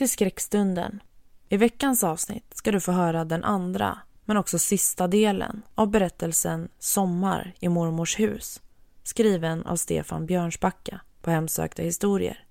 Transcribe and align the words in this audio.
till 0.00 0.10
Skräckstunden. 0.10 1.02
I 1.48 1.56
veckans 1.56 2.04
avsnitt 2.04 2.44
ska 2.54 2.72
du 2.72 2.80
få 2.80 2.92
höra 2.92 3.24
den 3.24 3.44
andra, 3.44 3.98
men 4.24 4.36
också 4.36 4.58
sista 4.58 5.08
delen 5.08 5.62
av 5.74 5.90
berättelsen 5.90 6.68
Sommar 6.78 7.54
i 7.60 7.68
mormors 7.68 8.18
hus, 8.18 8.60
skriven 9.02 9.66
av 9.66 9.76
Stefan 9.76 10.26
Björnsbacka 10.26 11.00
på 11.22 11.30
Hemsökta 11.30 11.82
historier. 11.82 12.44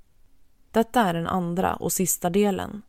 Detta 0.71 1.01
är 1.01 1.13
den 1.13 1.27
andra 1.27 1.75
och 1.75 1.91
sista 1.91 2.29
delen. 2.29 2.81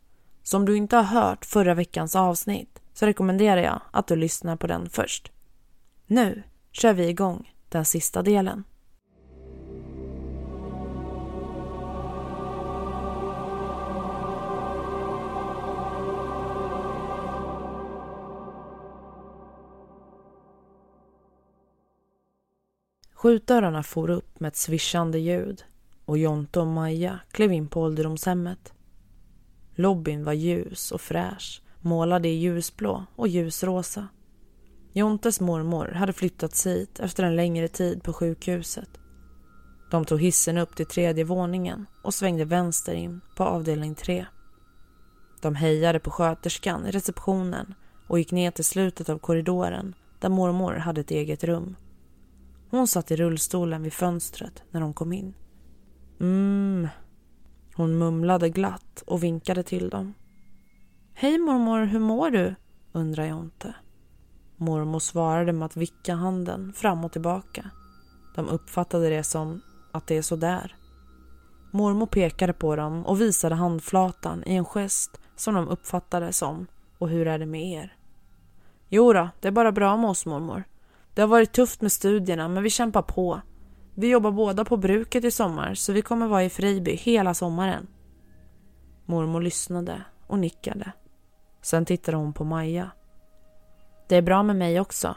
Så 0.43 0.57
om 0.57 0.65
du 0.65 0.77
inte 0.77 0.95
har 0.95 1.03
hört 1.03 1.45
förra 1.45 1.73
veckans 1.73 2.15
avsnitt 2.15 2.81
så 2.93 3.05
rekommenderar 3.05 3.61
jag 3.61 3.81
att 3.91 4.07
du 4.07 4.15
lyssnar 4.15 4.55
på 4.55 4.67
den 4.67 4.89
först. 4.89 5.31
Nu 6.07 6.43
kör 6.71 6.93
vi 6.93 7.07
igång 7.07 7.53
den 7.69 7.85
sista 7.85 8.21
delen. 8.21 8.63
Skjutdörrarna 23.21 23.83
for 23.83 24.09
upp 24.09 24.39
med 24.39 24.47
ett 24.47 24.55
svischande 24.55 25.19
ljud 25.19 25.63
och 26.05 26.17
Jonte 26.17 26.59
och 26.59 26.67
Maja 26.67 27.19
klev 27.31 27.51
in 27.51 27.67
på 27.67 27.81
ålderdomshemmet. 27.81 28.73
Lobbyn 29.75 30.23
var 30.23 30.33
ljus 30.33 30.91
och 30.91 31.01
fräsch, 31.01 31.61
målad 31.81 32.25
i 32.25 32.29
ljusblå 32.29 33.05
och 33.15 33.27
ljusrosa. 33.27 34.07
Jontes 34.93 35.39
mormor 35.39 35.87
hade 35.87 36.13
flyttats 36.13 36.67
hit 36.67 36.99
efter 36.99 37.23
en 37.23 37.35
längre 37.35 37.67
tid 37.67 38.03
på 38.03 38.13
sjukhuset. 38.13 38.89
De 39.91 40.05
tog 40.05 40.21
hissen 40.21 40.57
upp 40.57 40.75
till 40.75 40.85
tredje 40.85 41.23
våningen 41.23 41.85
och 42.01 42.13
svängde 42.13 42.45
vänster 42.45 42.93
in 42.93 43.21
på 43.35 43.43
avdelning 43.43 43.95
tre. 43.95 44.25
De 45.41 45.55
hejade 45.55 45.99
på 45.99 46.11
sköterskan 46.11 46.85
i 46.85 46.91
receptionen 46.91 47.73
och 48.07 48.19
gick 48.19 48.31
ner 48.31 48.51
till 48.51 48.65
slutet 48.65 49.09
av 49.09 49.17
korridoren 49.17 49.95
där 50.19 50.29
mormor 50.29 50.73
hade 50.73 51.01
ett 51.01 51.11
eget 51.11 51.43
rum. 51.43 51.75
Hon 52.71 52.87
satt 52.87 53.11
i 53.11 53.15
rullstolen 53.15 53.83
vid 53.83 53.93
fönstret 53.93 54.63
när 54.71 54.81
de 54.81 54.93
kom 54.93 55.13
in. 55.13 55.33
Mm. 56.19 56.87
Hon 57.75 57.97
mumlade 57.97 58.49
glatt 58.49 59.03
och 59.07 59.23
vinkade 59.23 59.63
till 59.63 59.89
dem. 59.89 60.13
Hej 61.13 61.37
mormor, 61.37 61.85
hur 61.85 61.99
mår 61.99 62.29
du? 62.29 62.55
undrar 62.91 63.25
Jonte. 63.25 63.75
Mormor 64.57 64.99
svarade 64.99 65.53
med 65.53 65.65
att 65.65 65.77
vicka 65.77 66.15
handen 66.15 66.73
fram 66.73 67.05
och 67.05 67.11
tillbaka. 67.11 67.69
De 68.35 68.49
uppfattade 68.49 69.09
det 69.09 69.23
som 69.23 69.61
att 69.91 70.07
det 70.07 70.17
är 70.17 70.21
så 70.21 70.35
där. 70.35 70.75
Mormor 71.71 72.05
pekade 72.05 72.53
på 72.53 72.75
dem 72.75 73.05
och 73.05 73.21
visade 73.21 73.55
handflatan 73.55 74.43
i 74.45 74.55
en 74.55 74.65
gest 74.65 75.21
som 75.35 75.53
de 75.55 75.67
uppfattade 75.67 76.33
som 76.33 76.67
och 76.97 77.09
hur 77.09 77.27
är 77.27 77.39
det 77.39 77.45
med 77.45 77.71
er? 77.71 77.95
Jo 78.89 79.13
då, 79.13 79.29
det 79.39 79.47
är 79.47 79.51
bara 79.51 79.71
bra 79.71 79.97
med 79.97 80.09
oss 80.09 80.25
mormor. 80.25 80.63
Det 81.13 81.21
har 81.21 81.27
varit 81.27 81.53
tufft 81.53 81.81
med 81.81 81.91
studierna 81.91 82.47
men 82.47 82.63
vi 82.63 82.69
kämpar 82.69 83.01
på. 83.01 83.41
Vi 83.95 84.09
jobbar 84.09 84.31
båda 84.31 84.65
på 84.65 84.77
bruket 84.77 85.23
i 85.23 85.31
sommar 85.31 85.73
så 85.73 85.93
vi 85.93 86.01
kommer 86.01 86.27
vara 86.27 86.43
i 86.43 86.49
Friby 86.49 86.95
hela 86.95 87.33
sommaren. 87.33 87.87
Mormor 89.05 89.41
lyssnade 89.41 90.03
och 90.27 90.39
nickade. 90.39 90.91
Sen 91.61 91.85
tittade 91.85 92.17
hon 92.17 92.33
på 92.33 92.43
Maja. 92.43 92.91
Det 94.07 94.15
är 94.15 94.21
bra 94.21 94.43
med 94.43 94.55
mig 94.55 94.79
också. 94.79 95.15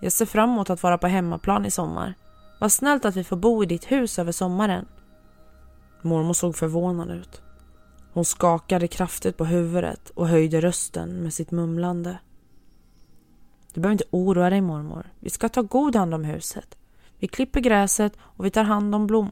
Jag 0.00 0.12
ser 0.12 0.26
fram 0.26 0.50
emot 0.50 0.70
att 0.70 0.82
vara 0.82 0.98
på 0.98 1.06
hemmaplan 1.06 1.66
i 1.66 1.70
sommar. 1.70 2.14
Vad 2.60 2.72
snällt 2.72 3.04
att 3.04 3.16
vi 3.16 3.24
får 3.24 3.36
bo 3.36 3.62
i 3.62 3.66
ditt 3.66 3.92
hus 3.92 4.18
över 4.18 4.32
sommaren. 4.32 4.86
Mormor 6.02 6.32
såg 6.32 6.56
förvånad 6.56 7.10
ut. 7.10 7.42
Hon 8.12 8.24
skakade 8.24 8.88
kraftigt 8.88 9.36
på 9.36 9.44
huvudet 9.44 10.10
och 10.10 10.28
höjde 10.28 10.60
rösten 10.60 11.22
med 11.22 11.34
sitt 11.34 11.50
mumlande. 11.50 12.18
Du 13.72 13.80
behöver 13.80 13.92
inte 13.92 14.04
oroa 14.10 14.50
dig 14.50 14.60
mormor. 14.60 15.12
Vi 15.20 15.30
ska 15.30 15.48
ta 15.48 15.62
god 15.62 15.96
hand 15.96 16.14
om 16.14 16.24
huset. 16.24 16.78
Vi 17.18 17.28
klipper 17.28 17.60
gräset 17.60 18.12
och 18.20 18.44
vi 18.44 18.50
tar 18.50 18.64
hand 18.64 18.94
om 18.94 19.06
blom... 19.06 19.30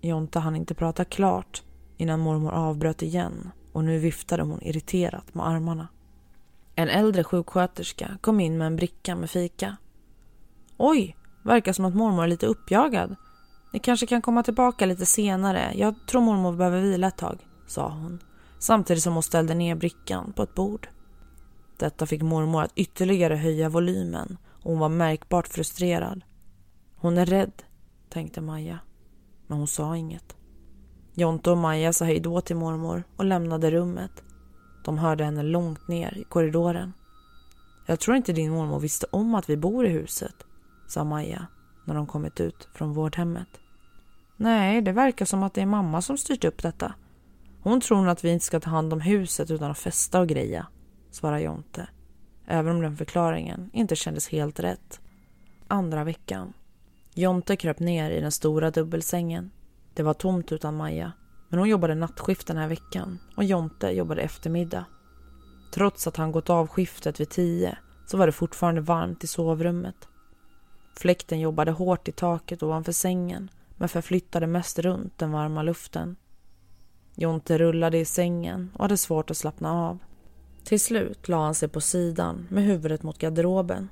Jonta 0.00 0.38
hann 0.38 0.56
inte 0.56 0.74
prata 0.74 1.04
klart 1.04 1.62
innan 1.96 2.20
mormor 2.20 2.52
avbröt 2.52 3.02
igen 3.02 3.50
och 3.72 3.84
nu 3.84 3.98
viftade 3.98 4.42
hon 4.42 4.62
irriterat 4.62 5.34
med 5.34 5.46
armarna. 5.46 5.88
En 6.74 6.88
äldre 6.88 7.24
sjuksköterska 7.24 8.18
kom 8.20 8.40
in 8.40 8.58
med 8.58 8.66
en 8.66 8.76
bricka 8.76 9.16
med 9.16 9.30
fika. 9.30 9.76
Oj, 10.76 11.16
verkar 11.42 11.72
som 11.72 11.84
att 11.84 11.94
mormor 11.94 12.24
är 12.24 12.28
lite 12.28 12.46
uppjagad. 12.46 13.16
Ni 13.72 13.78
kanske 13.78 14.06
kan 14.06 14.22
komma 14.22 14.42
tillbaka 14.42 14.86
lite 14.86 15.06
senare. 15.06 15.72
Jag 15.74 15.94
tror 16.06 16.20
mormor 16.20 16.52
behöver 16.52 16.80
vila 16.80 17.06
ett 17.06 17.16
tag, 17.16 17.46
sa 17.66 17.88
hon 17.88 18.20
samtidigt 18.64 19.02
som 19.02 19.14
hon 19.14 19.22
ställde 19.22 19.54
ner 19.54 19.74
brickan 19.74 20.32
på 20.32 20.42
ett 20.42 20.54
bord. 20.54 20.88
Detta 21.76 22.06
fick 22.06 22.22
mormor 22.22 22.62
att 22.62 22.72
ytterligare 22.74 23.34
höja 23.34 23.68
volymen 23.68 24.36
och 24.62 24.70
hon 24.70 24.78
var 24.78 24.88
märkbart 24.88 25.48
frustrerad. 25.48 26.24
Hon 26.96 27.18
är 27.18 27.26
rädd, 27.26 27.62
tänkte 28.08 28.40
Maja. 28.40 28.78
Men 29.46 29.58
hon 29.58 29.66
sa 29.66 29.96
inget. 29.96 30.36
Jonte 31.14 31.50
och 31.50 31.58
Maja 31.58 31.92
sa 31.92 32.04
hej 32.04 32.20
då 32.20 32.40
till 32.40 32.56
mormor 32.56 33.04
och 33.16 33.24
lämnade 33.24 33.70
rummet. 33.70 34.22
De 34.84 34.98
hörde 34.98 35.24
henne 35.24 35.42
långt 35.42 35.88
ner 35.88 36.18
i 36.18 36.24
korridoren. 36.24 36.92
Jag 37.86 38.00
tror 38.00 38.16
inte 38.16 38.32
din 38.32 38.50
mormor 38.50 38.80
visste 38.80 39.06
om 39.10 39.34
att 39.34 39.50
vi 39.50 39.56
bor 39.56 39.86
i 39.86 39.88
huset, 39.88 40.34
sa 40.88 41.04
Maja 41.04 41.46
när 41.84 41.94
de 41.94 42.06
kommit 42.06 42.40
ut 42.40 42.68
från 42.74 42.92
vårdhemmet. 42.92 43.48
Nej, 44.36 44.82
det 44.82 44.92
verkar 44.92 45.24
som 45.24 45.42
att 45.42 45.54
det 45.54 45.60
är 45.60 45.66
mamma 45.66 46.02
som 46.02 46.18
styrt 46.18 46.44
upp 46.44 46.62
detta. 46.62 46.94
Hon 47.62 47.80
tror 47.80 48.08
att 48.08 48.24
vi 48.24 48.30
inte 48.30 48.44
ska 48.44 48.60
ta 48.60 48.70
hand 48.70 48.92
om 48.92 49.00
huset 49.00 49.50
utan 49.50 49.70
att 49.70 49.78
festa 49.78 50.20
och 50.20 50.28
greja, 50.28 50.66
svarar 51.14 51.38
Jonte. 51.38 51.88
Även 52.46 52.76
om 52.76 52.82
den 52.82 52.96
förklaringen 52.96 53.70
inte 53.72 53.96
kändes 53.96 54.28
helt 54.28 54.60
rätt. 54.60 55.00
Andra 55.68 56.04
veckan. 56.04 56.52
Jonte 57.14 57.56
kröp 57.56 57.80
ner 57.80 58.10
i 58.10 58.20
den 58.20 58.32
stora 58.32 58.70
dubbelsängen. 58.70 59.50
Det 59.94 60.02
var 60.02 60.14
tomt 60.14 60.52
utan 60.52 60.76
Maja. 60.76 61.12
Men 61.48 61.58
hon 61.58 61.68
jobbade 61.68 61.94
nattskift 61.94 62.46
den 62.46 62.56
här 62.56 62.68
veckan 62.68 63.18
och 63.36 63.44
Jonte 63.44 63.90
jobbade 63.90 64.22
eftermiddag. 64.22 64.84
Trots 65.74 66.06
att 66.06 66.16
han 66.16 66.32
gått 66.32 66.50
av 66.50 66.66
skiftet 66.66 67.20
vid 67.20 67.30
tio 67.30 67.78
så 68.06 68.16
var 68.16 68.26
det 68.26 68.32
fortfarande 68.32 68.80
varmt 68.80 69.24
i 69.24 69.26
sovrummet. 69.26 70.08
Fläkten 70.96 71.40
jobbade 71.40 71.70
hårt 71.70 72.08
i 72.08 72.12
taket 72.12 72.62
ovanför 72.62 72.92
sängen 72.92 73.50
men 73.76 73.88
förflyttade 73.88 74.46
mest 74.46 74.78
runt 74.78 75.18
den 75.18 75.32
varma 75.32 75.62
luften. 75.62 76.16
Jonte 77.14 77.58
rullade 77.58 77.98
i 77.98 78.04
sängen 78.04 78.70
och 78.74 78.84
hade 78.84 78.96
svårt 78.96 79.30
att 79.30 79.36
slappna 79.36 79.72
av. 79.72 79.98
Till 80.64 80.80
slut 80.80 81.28
la 81.28 81.44
han 81.44 81.54
sig 81.54 81.68
på 81.68 81.80
sidan 81.80 82.48
med 82.50 82.64
huvudet 82.64 83.02
mot 83.02 83.18
garderoben. 83.18 83.88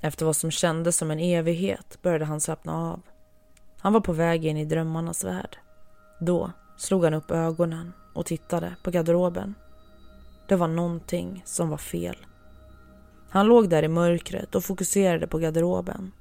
Efter 0.00 0.26
vad 0.26 0.36
som 0.36 0.50
kändes 0.50 0.96
som 0.96 1.10
en 1.10 1.18
evighet 1.18 1.98
började 2.02 2.24
han 2.24 2.40
slappna 2.40 2.76
av. 2.76 3.00
Han 3.78 3.92
var 3.92 4.00
på 4.00 4.12
väg 4.12 4.44
in 4.44 4.56
i 4.56 4.64
drömmarnas 4.64 5.24
värld. 5.24 5.58
Då 6.20 6.52
slog 6.76 7.04
han 7.04 7.14
upp 7.14 7.30
ögonen 7.30 7.92
och 8.14 8.26
tittade 8.26 8.76
på 8.82 8.90
garderoben. 8.90 9.54
Det 10.48 10.56
var 10.56 10.68
någonting 10.68 11.42
som 11.46 11.68
var 11.68 11.78
fel. 11.78 12.16
Han 13.28 13.46
låg 13.46 13.68
där 13.68 13.82
i 13.82 13.88
mörkret 13.88 14.54
och 14.54 14.64
fokuserade 14.64 15.26
på 15.26 15.38
garderoben. 15.38 16.12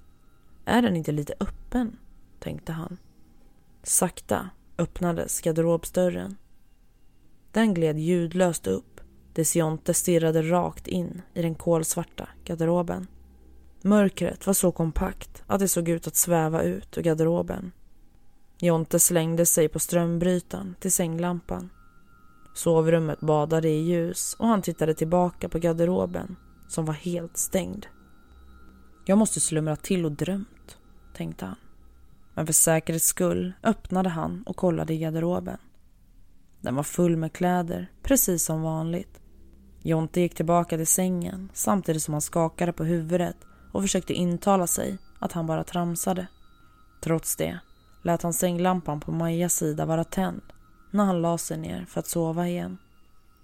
Är 0.66 0.81
den 0.81 0.95
inte 0.95 1.12
lite 1.12 1.34
öppen? 1.39 1.98
tänkte 2.39 2.72
han. 2.72 2.98
Sakta 3.84 4.50
öppnades 4.77 5.42
garderobsdörren. 5.42 6.38
Den 7.51 7.74
gled 7.74 8.00
ljudlöst 8.00 8.68
upp 8.68 8.91
Desionte 9.33 9.60
Jonte 9.60 9.94
stirrade 9.94 10.42
rakt 10.42 10.88
in 10.88 11.22
i 11.33 11.42
den 11.42 11.56
kolsvarta 11.56 12.28
garderoben. 12.45 13.07
Mörkret 13.81 14.48
var 14.48 14.54
så 14.54 14.72
kompakt 14.72 15.44
att 15.48 15.60
det 15.60 15.68
såg 15.68 15.89
ut 15.89 16.07
att 16.07 16.16
sväva 16.16 16.62
ut 16.62 16.98
ur 16.98 17.01
garderoben. 17.01 17.72
Jonte 18.60 19.00
slängde 19.00 19.45
sig 19.45 19.69
på 19.69 19.80
strömbrytaren 19.80 20.75
till 20.80 20.92
sänglampan. 20.92 21.69
Sovrummet 22.56 23.19
badade 23.19 23.69
i 23.69 23.81
ljus 23.81 24.36
och 24.39 24.48
han 24.48 24.62
tittade 24.62 24.94
tillbaka 24.94 25.50
på 25.50 25.60
garderoben 25.60 26.36
som 26.68 26.86
var 26.86 26.94
helt 26.94 27.38
stängd. 27.38 27.86
Jag 29.06 29.18
måste 29.18 29.39
slumra 29.39 29.75
till 29.75 30.06
och 30.06 30.12
drömt, 30.12 30.77
tänkte 31.13 31.45
han. 31.45 31.56
Men 32.34 32.45
för 32.45 32.54
säkerhets 32.54 33.06
skull 33.06 33.54
öppnade 33.63 34.10
han 34.10 34.44
och 34.44 34.56
kollade 34.56 34.94
i 34.94 34.98
garderoben. 34.98 35.57
Den 36.62 36.75
var 36.75 36.84
full 36.84 37.18
med 37.18 37.34
kläder, 37.34 37.92
precis 38.04 38.44
som 38.44 38.62
vanligt. 38.62 39.21
Jonte 39.83 40.22
gick 40.22 40.36
tillbaka 40.36 40.78
till 40.78 40.88
sängen 40.88 41.50
samtidigt 41.54 42.04
som 42.04 42.13
han 42.13 42.22
skakade 42.22 42.74
på 42.74 42.83
huvudet 42.83 43.36
och 43.72 43.81
försökte 43.81 44.13
intala 44.13 44.68
sig 44.68 44.98
att 45.19 45.31
han 45.31 45.48
bara 45.48 45.63
tramsade. 45.63 46.28
Trots 47.04 47.36
det 47.36 47.60
lät 48.04 48.22
han 48.22 48.33
sänglampan 48.33 49.00
på 49.00 49.12
Majas 49.12 49.54
sida 49.54 49.86
vara 49.86 50.04
tänd 50.04 50.42
när 50.92 51.06
han 51.06 51.22
la 51.22 51.38
sig 51.38 51.57
ner 51.57 51.86
för 51.89 52.00
att 52.00 52.07
sova 52.07 52.48
igen. 52.48 52.78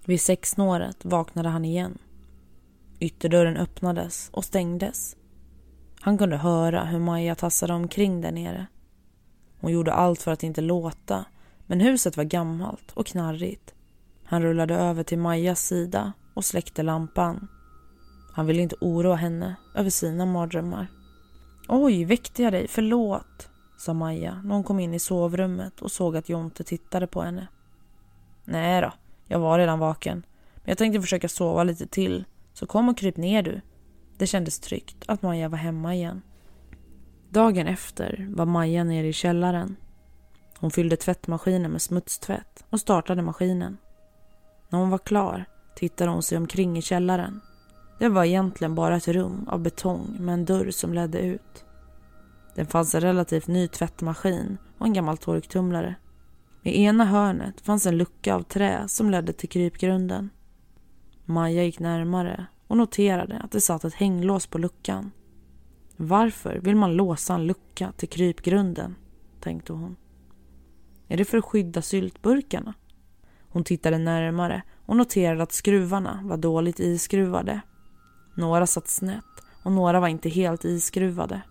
Vid 0.06 0.22
sexsnåret 0.22 1.06
vaknade 1.06 1.50
han 1.50 1.66
igen. 1.66 1.98
Ytterdörren 3.00 3.57
öppnades 3.57 4.30
och 4.33 4.45
stängdes. 4.45 5.16
Han 6.00 6.18
kunde 6.18 6.38
höra 6.38 6.86
hur 6.86 7.00
Maja 7.00 7.36
tassade 7.36 7.74
omkring 7.74 8.22
där 8.22 8.31
nere. 8.31 8.68
Hon 9.60 9.72
gjorde 9.72 9.94
allt 9.94 10.22
för 10.22 10.31
att 10.31 10.44
inte 10.44 10.62
låta, 10.62 11.25
men 11.66 11.80
huset 11.80 12.18
var 12.18 12.24
gammalt 12.24 12.92
och 12.94 13.07
knarrigt. 13.07 13.74
Han 14.30 14.42
rullade 14.42 14.76
över 14.76 15.04
till 15.04 15.20
Majas 15.20 15.68
sida 15.68 16.14
och 16.34 16.46
släckte 16.46 16.84
lampan. 16.84 17.48
Han 18.34 18.46
ville 18.46 18.62
inte 18.62 18.76
oroa 18.82 19.16
henne 19.16 19.56
över 19.76 19.90
sina 19.90 20.26
mardrömmar. 20.26 20.88
Oj, 21.68 22.06
väckte 22.06 22.44
jag 22.44 22.54
dig? 22.54 22.68
Förlåt, 22.70 23.50
sa 23.78 23.94
Maja 23.94 24.42
när 24.44 24.56
hon 24.56 24.64
kom 24.64 24.80
in 24.80 24.94
i 24.94 25.00
sovrummet 25.00 25.82
och 25.82 25.92
såg 25.92 26.18
att 26.18 26.30
Jonte 26.30 26.64
tittade 26.64 27.08
på 27.08 27.22
henne. 27.22 27.48
Nej 28.46 28.82
då, 28.82 28.94
jag 29.28 29.40
var 29.40 29.60
redan 29.60 29.80
vaken. 29.80 30.24
Men 30.56 30.66
jag 30.66 30.78
tänkte 30.78 31.02
försöka 31.02 31.30
sova 31.30 31.64
lite 31.64 31.88
till, 31.88 32.26
så 32.54 32.66
kom 32.66 32.90
och 32.90 32.98
kryp 32.98 33.18
ner 33.18 33.44
du. 33.44 33.62
Det 34.18 34.28
kändes 34.28 34.60
tryggt 34.60 35.04
att 35.08 35.22
Maja 35.22 35.50
var 35.50 35.58
hemma 35.58 35.96
igen. 35.96 36.22
Dagen 37.30 37.68
efter 37.68 38.28
var 38.36 38.46
Maja 38.46 38.84
nere 38.84 39.08
i 39.08 39.14
källaren. 39.14 39.76
Hon 40.60 40.72
fyllde 40.72 40.96
tvättmaskinen 40.96 41.72
med 41.72 41.82
smutstvätt 41.82 42.66
och 42.70 42.80
startade 42.80 43.22
maskinen. 43.22 43.78
När 44.69 44.80
hon 44.80 44.90
var 44.90 44.98
klar 44.98 45.46
tittade 45.75 46.12
hon 46.12 46.24
sig 46.24 46.38
omkring 46.38 46.78
i 46.78 46.81
källaren. 46.81 47.42
Det 48.00 48.10
var 48.10 48.24
egentligen 48.24 48.75
bara 48.75 48.96
ett 48.96 49.08
rum 49.08 49.46
av 49.48 49.60
betong 49.60 50.18
med 50.19 50.34
en 50.34 50.46
dörr 50.46 50.72
som 50.72 50.94
ledde 50.94 51.19
ut. 51.19 51.66
Det 52.56 52.66
fanns 52.66 52.96
en 52.96 53.02
relativt 53.02 53.48
ny 53.48 53.68
tvättmaskin 53.68 54.58
och 54.78 54.86
en 54.86 54.94
gammal 54.94 55.18
torktumlare. 55.18 55.96
I 56.64 56.84
ena 56.84 57.06
hörnet 57.06 57.62
fanns 57.62 57.86
en 57.86 57.98
lucka 57.98 58.36
av 58.36 58.42
trä 58.42 58.84
som 58.88 59.10
ledde 59.10 59.34
till 59.34 59.50
krypgrunden. 59.50 60.30
Maja 61.25 61.64
gick 61.64 61.80
närmare 61.80 62.46
och 62.68 62.78
noterade 62.78 63.40
att 63.40 63.52
det 63.52 63.62
satt 63.62 63.86
ett 63.86 63.94
hänglås 63.94 64.48
på 64.48 64.58
luckan. 64.58 65.12
Varför 65.98 66.60
vill 66.60 66.75
man 66.75 66.94
låsa 66.94 67.34
en 67.34 67.48
lucka 67.48 67.92
till 67.98 68.10
krypgrunden? 68.10 68.96
tänkte 69.40 69.74
hon. 69.74 69.96
Är 71.08 71.18
det 71.18 71.25
för 71.25 71.38
att 71.38 71.46
skydda 71.46 71.81
syltburkarna? 71.81 72.74
Hon 73.50 73.64
tittade 73.64 73.98
närmare 73.98 74.62
och 74.86 74.96
noterade 74.96 75.44
att 75.44 75.52
skruvarna 75.52 76.20
var 76.24 76.38
dåligt 76.38 76.80
iskruvade. 76.80 77.62
Några 78.36 78.68
satt 78.68 78.88
snett 78.88 79.24
och 79.64 79.72
några 79.72 80.00
var 80.00 80.08
inte 80.08 80.30
helt 80.30 80.66
iskruvade. 80.66 81.42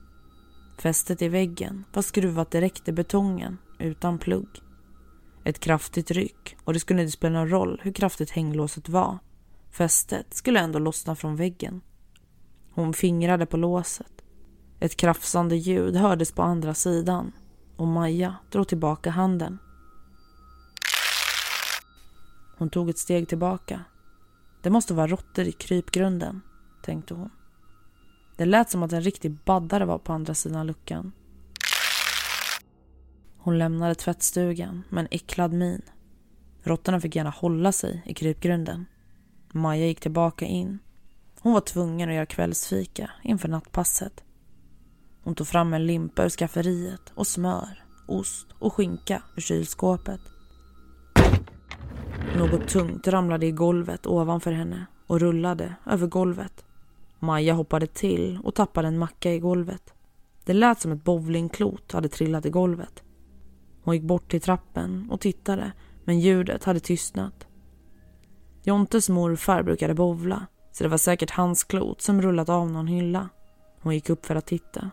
Fästet 0.79 1.23
i 1.23 1.29
väggen 1.29 1.85
var 1.93 2.03
skruvat 2.03 2.51
direkt 2.51 2.89
i 2.89 2.93
betongen 2.93 3.59
utan 3.79 4.19
plugg. 4.19 4.49
Ett 5.45 5.61
kraftigt 5.61 6.11
ryck 6.11 6.57
och 6.65 6.73
det 6.73 6.81
skulle 6.81 7.03
inte 7.03 7.13
spela 7.13 7.39
någon 7.39 7.51
roll 7.51 7.81
hur 7.83 7.93
kraftigt 7.93 8.31
hänglåset 8.31 8.89
var. 8.89 9.19
Fästet 9.71 10.35
skulle 10.35 10.61
ändå 10.61 10.79
lossna 10.79 11.17
från 11.17 11.37
väggen. 11.37 11.81
Hon 12.73 12.95
fingrade 12.95 13.47
på 13.47 13.57
låset. 13.57 14.13
Ett 14.81 14.97
krafsande 14.97 15.57
ljud 15.57 15.97
hördes 15.97 16.33
på 16.33 16.43
andra 16.43 16.75
sidan 16.75 17.33
och 17.77 17.87
Maja 17.87 18.35
drog 18.51 18.69
tillbaka 18.69 19.11
handen. 19.11 19.59
Hon 22.59 22.71
tog 22.71 22.91
ett 22.91 22.99
steg 22.99 23.29
tillbaka. 23.29 23.85
Det 24.63 24.71
måste 24.71 24.95
vara 24.95 25.07
råttor 25.07 25.45
i 25.45 25.53
krypgrunden, 25.53 26.41
tänkte 26.83 27.15
hon. 27.15 27.31
Det 28.37 28.45
lät 28.45 28.71
som 28.71 28.83
att 28.83 28.93
en 28.93 29.03
riktig 29.03 29.39
baddare 29.45 29.85
var 29.85 29.99
på 29.99 30.13
andra 30.13 30.35
sidan 30.35 30.67
luckan. 30.67 31.13
Hon 33.39 33.59
lämnade 33.59 33.95
tvättstugan 33.95 34.83
med 34.91 35.03
en 35.03 35.09
äcklad 35.11 35.53
min. 35.53 35.83
Råttorna 36.63 37.01
fick 37.01 37.17
gärna 37.17 37.31
hålla 37.31 37.73
sig 37.73 38.03
i 38.07 38.15
krypgrunden. 38.15 38.87
Maja 39.53 39.87
gick 39.87 40.01
tillbaka 40.01 40.45
in. 40.45 40.79
Hon 41.41 41.53
var 41.53 41.61
tvungen 41.61 42.09
att 42.09 42.15
göra 42.15 42.27
kvällsfika 42.27 43.11
inför 43.23 43.49
nattpasset. 43.49 44.25
Hon 45.23 45.35
tog 45.35 45.47
fram 45.47 45.75
en 45.75 45.87
limpa 45.87 46.25
ur 46.25 46.29
skafferiet 46.29 47.13
och 47.15 47.27
smör, 47.27 47.85
ost 48.07 48.47
och 48.59 48.73
skinka 48.73 49.23
ur 49.37 49.41
kylskåpet. 49.41 50.21
Något 52.37 52.69
tungt 52.69 53.09
ramlade 53.09 53.47
i 53.47 53.51
golvet 53.51 54.07
ovanför 54.07 54.53
henne 54.53 54.87
och 55.07 55.21
rullade 55.21 55.75
över 55.87 56.07
golvet. 56.07 56.65
Maja 57.19 57.55
hoppade 57.55 57.87
till 57.87 58.39
och 58.45 58.55
tappade 58.55 58.89
en 58.89 58.99
macka 58.99 59.33
i 59.33 59.39
golvet. 59.39 59.95
Det 60.45 60.53
lät 60.53 60.81
som 60.81 60.93
ett 60.93 61.05
bowlingklot 61.05 61.93
hade 61.93 62.09
trillat 62.09 62.47
i 62.47 62.51
golvet. 62.51 63.03
Hon 63.83 63.95
gick 63.95 64.03
bort 64.03 64.31
till 64.31 64.41
trappen 64.41 65.11
och 65.11 65.21
tittade 65.21 65.73
men 66.05 66.21
ljudet 66.21 66.65
hade 66.65 66.81
tystnat. 66.81 67.47
Jontes 68.63 69.09
morfar 69.09 69.63
brukade 69.63 69.95
bovla 69.95 70.47
så 70.73 70.85
det 70.85 70.91
var 70.91 70.99
säkert 70.99 71.31
hans 71.31 71.65
klot 71.65 72.01
som 72.01 72.23
rullat 72.23 72.49
av 72.49 72.71
någon 72.71 72.87
hylla. 72.87 73.29
Hon 73.81 73.95
gick 73.95 74.11
upp 74.11 74.27
för 74.27 74.35
att 74.35 74.47
titta. 74.47 74.91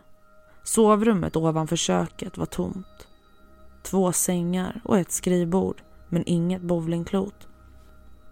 Sovrummet 0.62 1.36
ovanför 1.36 1.76
köket 1.76 2.38
var 2.38 2.46
tomt. 2.46 3.08
Två 3.82 4.12
sängar 4.12 4.80
och 4.84 4.98
ett 4.98 5.12
skrivbord 5.12 5.82
men 6.14 6.22
inget 6.26 6.62
bowlingklot. 6.62 7.48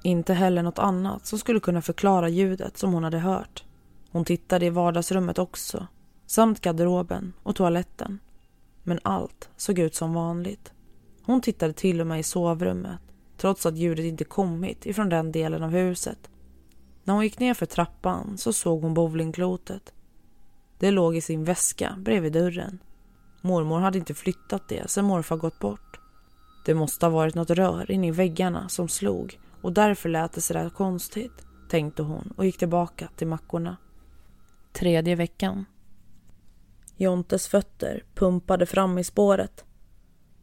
Inte 0.02 0.34
heller 0.34 0.62
något 0.62 0.78
annat 0.78 1.26
som 1.26 1.38
skulle 1.38 1.60
kunna 1.60 1.82
förklara 1.82 2.28
ljudet 2.28 2.76
som 2.76 2.92
hon 2.92 3.04
hade 3.04 3.18
hört. 3.18 3.64
Hon 4.10 4.24
tittade 4.24 4.66
i 4.66 4.70
vardagsrummet 4.70 5.38
också, 5.38 5.86
samt 6.26 6.60
garderoben 6.60 7.32
och 7.42 7.56
toaletten. 7.56 8.18
Men 8.82 8.98
allt 9.02 9.48
såg 9.56 9.78
ut 9.78 9.94
som 9.94 10.14
vanligt. 10.14 10.72
Hon 11.22 11.40
tittade 11.40 11.72
till 11.72 12.00
och 12.00 12.06
med 12.06 12.20
i 12.20 12.22
sovrummet, 12.22 13.00
trots 13.36 13.66
att 13.66 13.76
ljudet 13.76 14.04
inte 14.04 14.24
kommit 14.24 14.86
ifrån 14.86 15.08
den 15.08 15.32
delen 15.32 15.62
av 15.62 15.70
huset. 15.70 16.30
När 17.04 17.14
hon 17.14 17.22
gick 17.24 17.38
ner 17.38 17.54
för 17.54 17.66
trappan 17.66 18.38
så 18.38 18.52
såg 18.52 18.82
hon 18.82 18.94
bowlingklotet. 18.94 19.92
Det 20.78 20.90
låg 20.90 21.16
i 21.16 21.20
sin 21.20 21.44
väska 21.44 21.94
bredvid 21.98 22.32
dörren. 22.32 22.78
Mormor 23.40 23.80
hade 23.80 23.98
inte 23.98 24.14
flyttat 24.14 24.68
det 24.68 24.90
sedan 24.90 25.04
morfar 25.04 25.36
gått 25.36 25.58
bort. 25.58 26.01
Det 26.64 26.74
måste 26.74 27.06
ha 27.06 27.10
varit 27.10 27.34
något 27.34 27.50
rör 27.50 27.90
inne 27.90 28.06
i 28.06 28.10
väggarna 28.10 28.68
som 28.68 28.88
slog 28.88 29.40
och 29.62 29.72
därför 29.72 30.08
lät 30.08 30.32
det 30.32 30.40
sådär 30.40 30.70
konstigt, 30.70 31.46
tänkte 31.68 32.02
hon 32.02 32.32
och 32.36 32.44
gick 32.44 32.58
tillbaka 32.58 33.08
till 33.16 33.26
mackorna. 33.26 33.76
Tredje 34.72 35.14
veckan. 35.14 35.64
Jontes 36.96 37.48
fötter 37.48 38.04
pumpade 38.14 38.66
fram 38.66 38.98
i 38.98 39.04
spåret. 39.04 39.64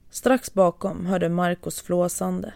Strax 0.09 0.53
bakom 0.53 1.05
hörde 1.05 1.29
Marcos 1.29 1.81
flåsande. 1.81 2.53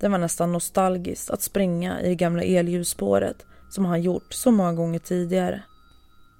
Det 0.00 0.08
var 0.08 0.18
nästan 0.18 0.52
nostalgiskt 0.52 1.30
att 1.30 1.42
springa 1.42 2.00
i 2.00 2.08
det 2.08 2.14
gamla 2.14 2.42
elljusspåret 2.42 3.46
som 3.70 3.84
han 3.84 4.02
gjort 4.02 4.32
så 4.32 4.50
många 4.50 4.72
gånger 4.72 4.98
tidigare. 4.98 5.62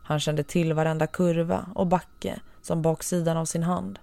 Han 0.05 0.21
kände 0.21 0.43
till 0.43 0.73
varenda 0.73 1.07
kurva 1.07 1.67
och 1.75 1.87
backe 1.87 2.41
som 2.63 2.83
baksidan 2.83 3.37
av 3.37 3.45
sin 3.45 3.63
hand. 3.63 3.99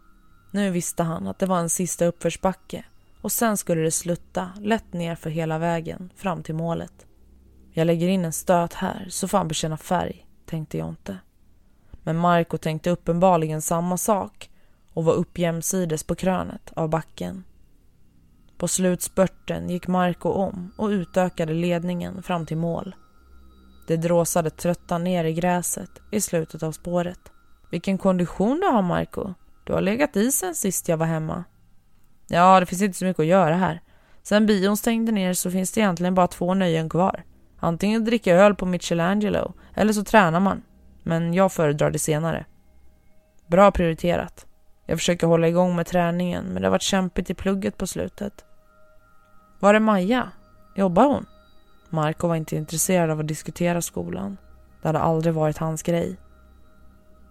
Nu 0.52 0.72
visste 0.72 1.04
han 1.04 1.28
att 1.28 1.40
det 1.40 1.46
var 1.46 1.60
en 1.60 1.70
sista 1.70 2.06
uppförsbacke 2.06 2.86
och 3.22 3.32
sen 3.32 3.58
skulle 3.58 3.82
det 3.82 3.92
slutta 3.92 4.52
lätt 4.60 4.94
ner 4.94 5.16
för 5.16 5.30
hela 5.30 5.58
vägen 5.58 6.10
fram 6.16 6.44
till 6.44 6.56
målet. 6.56 7.06
Jag 7.72 7.88
lägger 7.88 8.08
in 8.08 8.26
en 8.26 8.34
stöt 8.34 8.74
här 8.74 9.08
så 9.10 9.28
får 9.28 9.38
han 9.38 9.48
bekänna 9.48 9.78
färg, 9.78 10.28
tänkte 10.46 10.78
Jonte. 10.78 11.18
Men 12.04 12.18
Marco 12.18 12.58
tänkte 12.58 12.90
uppenbarligen 12.90 13.62
samma 13.62 13.98
sak 13.98 14.50
och 14.94 15.06
var 15.06 15.14
upp 15.14 15.38
jämsides 15.38 16.04
på 16.04 16.16
krönet 16.16 16.72
av 16.76 16.90
backen. 16.90 17.44
På 18.58 18.68
slutspurten 18.68 19.70
gick 19.70 19.88
Marco 19.88 20.30
om 20.30 20.72
och 20.78 20.88
utökade 20.88 21.54
ledningen 21.54 22.24
fram 22.24 22.46
till 22.46 22.58
mål. 22.58 22.96
Det 23.88 23.98
dråsade 23.98 24.50
trötta 24.50 24.98
ner 24.98 25.24
i 25.24 25.34
gräset 25.34 25.90
i 26.12 26.22
slutet 26.22 26.64
av 26.64 26.72
spåret. 26.72 27.20
Vilken 27.72 27.98
kondition 27.98 28.60
du 28.60 28.68
har, 28.68 28.82
Marco. 28.82 29.34
Du 29.70 29.74
har 29.74 29.82
legat 29.82 30.16
i 30.16 30.32
sen 30.32 30.56
sist 30.56 30.88
jag 30.90 30.98
var 30.98 31.06
hemma. 31.06 31.44
Ja, 32.28 32.60
det 32.60 32.66
finns 32.66 32.82
inte 32.82 32.98
så 32.98 33.06
mycket 33.06 33.20
att 33.20 33.26
göra 33.26 33.56
här. 33.56 33.82
Sen 34.24 34.46
bion 34.46 34.78
stängde 34.78 35.12
ner 35.12 35.34
så 35.34 35.52
finns 35.52 35.72
det 35.72 35.82
egentligen 35.82 36.16
bara 36.16 36.28
två 36.28 36.54
nöjen 36.54 36.90
kvar. 36.90 37.24
Antingen 37.60 38.06
dricka 38.06 38.36
öl 38.36 38.56
på 38.56 38.66
Michelangelo 38.66 39.54
eller 39.74 39.94
så 39.94 40.04
tränar 40.04 40.40
man. 40.40 40.62
Men 41.04 41.34
jag 41.34 41.52
föredrar 41.52 41.92
det 41.92 42.00
senare. 42.00 42.46
Bra 43.48 43.72
prioriterat. 43.72 44.46
Jag 44.86 44.98
försöker 44.98 45.28
hålla 45.28 45.48
igång 45.48 45.76
med 45.76 45.86
träningen 45.86 46.46
men 46.46 46.62
det 46.62 46.68
har 46.68 46.72
varit 46.72 46.82
kämpigt 46.82 47.30
i 47.30 47.34
plugget 47.34 47.78
på 47.78 47.88
slutet. 47.88 48.46
Var 49.60 49.74
är 49.74 49.80
Maja? 49.80 50.32
Jobbar 50.76 51.06
hon? 51.06 51.26
Marco 51.90 52.28
var 52.28 52.36
inte 52.36 52.56
intresserad 52.56 53.10
av 53.10 53.20
att 53.20 53.28
diskutera 53.28 53.82
skolan. 53.82 54.38
Det 54.82 54.88
hade 54.88 55.00
aldrig 55.00 55.34
varit 55.34 55.58
hans 55.58 55.84
grej. 55.84 56.18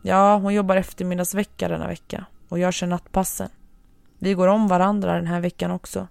Ja, 0.09 0.37
hon 0.37 0.55
jobbar 0.55 0.77
eftermiddagsvecka 0.77 1.69
denna 1.69 1.87
vecka 1.87 2.27
och 2.49 2.59
jag 2.59 2.75
kör 2.75 2.87
nattpassen. 2.87 3.49
Vi 4.19 4.35
går 4.35 4.49
om 4.49 4.69
varandra 4.69 5.15
den 5.15 5.27
här 5.27 5.41
veckan 5.41 5.71
också. 5.71 6.09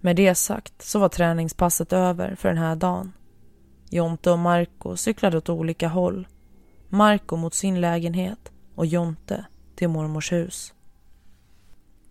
Med 0.00 0.16
det 0.16 0.34
sagt 0.34 0.82
så 0.82 0.98
var 0.98 1.08
träningspasset 1.08 1.92
över 1.92 2.34
för 2.34 2.48
den 2.48 2.58
här 2.58 2.76
dagen. 2.76 3.12
Jonte 3.90 4.30
och 4.30 4.38
Marco 4.38 4.96
cyklade 4.96 5.36
åt 5.36 5.48
olika 5.48 5.88
håll. 5.88 6.28
Marco 6.88 7.36
mot 7.36 7.54
sin 7.54 7.80
lägenhet 7.80 8.52
och 8.74 8.86
Jonte 8.86 9.44
till 9.74 9.88
mormors 9.88 10.32
hus. 10.32 10.74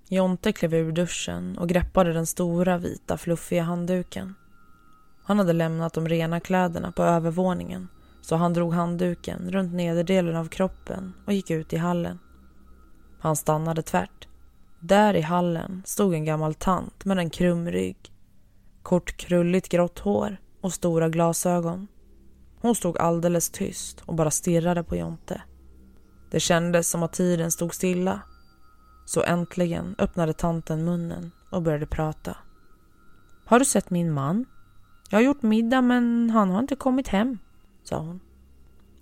Jonte 0.07 0.51
klev 0.51 0.73
ur 0.73 0.91
duschen 0.91 1.57
och 1.57 1.69
greppade 1.69 2.13
den 2.13 2.25
stora 2.25 2.77
vita 2.77 3.17
fluffiga 3.17 3.63
handduken. 3.63 4.35
Han 5.23 5.39
hade 5.39 5.53
lämnat 5.53 5.93
de 5.93 6.07
rena 6.07 6.39
kläderna 6.39 6.91
på 6.91 7.03
övervåningen 7.03 7.87
så 8.21 8.35
han 8.35 8.53
drog 8.53 8.73
handduken 8.73 9.51
runt 9.51 9.73
nederdelen 9.73 10.35
av 10.35 10.47
kroppen 10.47 11.13
och 11.25 11.33
gick 11.33 11.49
ut 11.49 11.73
i 11.73 11.77
hallen. 11.77 12.19
Han 13.19 13.35
stannade 13.35 13.81
tvärt. 13.81 14.27
Där 14.79 15.13
i 15.13 15.21
hallen 15.21 15.81
stod 15.85 16.13
en 16.13 16.25
gammal 16.25 16.53
tant 16.53 17.05
med 17.05 17.17
en 17.17 17.29
krum 17.29 17.67
rygg. 17.67 17.97
Kort 18.83 19.17
krulligt 19.17 19.69
grått 19.69 19.99
hår 19.99 20.37
och 20.61 20.73
stora 20.73 21.09
glasögon. 21.09 21.87
Hon 22.61 22.75
stod 22.75 22.97
alldeles 22.97 23.49
tyst 23.49 24.01
och 24.05 24.15
bara 24.15 24.31
stirrade 24.31 24.83
på 24.83 24.95
Jonte. 24.95 25.41
Det 26.31 26.39
kändes 26.39 26.89
som 26.89 27.03
att 27.03 27.13
tiden 27.13 27.51
stod 27.51 27.73
stilla. 27.73 28.21
Så 29.05 29.23
äntligen 29.23 29.95
öppnade 29.99 30.33
tanten 30.33 30.85
munnen 30.85 31.31
och 31.49 31.61
började 31.61 31.85
prata. 31.85 32.37
Har 33.45 33.59
du 33.59 33.65
sett 33.65 33.89
min 33.89 34.11
man? 34.11 34.45
Jag 35.09 35.17
har 35.17 35.23
gjort 35.23 35.41
middag 35.41 35.81
men 35.81 36.29
han 36.29 36.49
har 36.49 36.59
inte 36.59 36.75
kommit 36.75 37.07
hem, 37.07 37.37
sa 37.83 37.97
hon. 37.97 38.19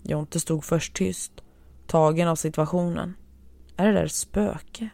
Jonte 0.02 0.40
stod 0.40 0.64
först 0.64 0.96
tyst, 0.96 1.32
tagen 1.86 2.28
av 2.28 2.36
situationen. 2.36 3.16
Är 3.76 3.86
det 3.86 3.92
där 3.92 4.04
ett 4.04 4.12
spöke? 4.12 4.88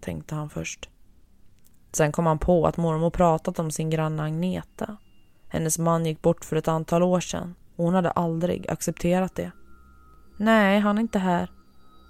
tänkte 0.00 0.34
han 0.34 0.50
först. 0.50 0.88
Sen 1.92 2.12
kom 2.12 2.26
han 2.26 2.38
på 2.38 2.66
att 2.66 2.76
mormor 2.76 3.10
pratat 3.10 3.58
om 3.58 3.70
sin 3.70 3.90
granne 3.90 4.22
Agneta. 4.22 4.96
Hennes 5.48 5.78
man 5.78 6.06
gick 6.06 6.22
bort 6.22 6.44
för 6.44 6.56
ett 6.56 6.68
antal 6.68 7.02
år 7.02 7.20
sedan 7.20 7.54
och 7.76 7.84
hon 7.84 7.94
hade 7.94 8.10
aldrig 8.10 8.70
accepterat 8.70 9.34
det. 9.34 9.50
Nej, 10.36 10.80
han 10.80 10.98
är 10.98 11.02
inte 11.02 11.18
här, 11.18 11.50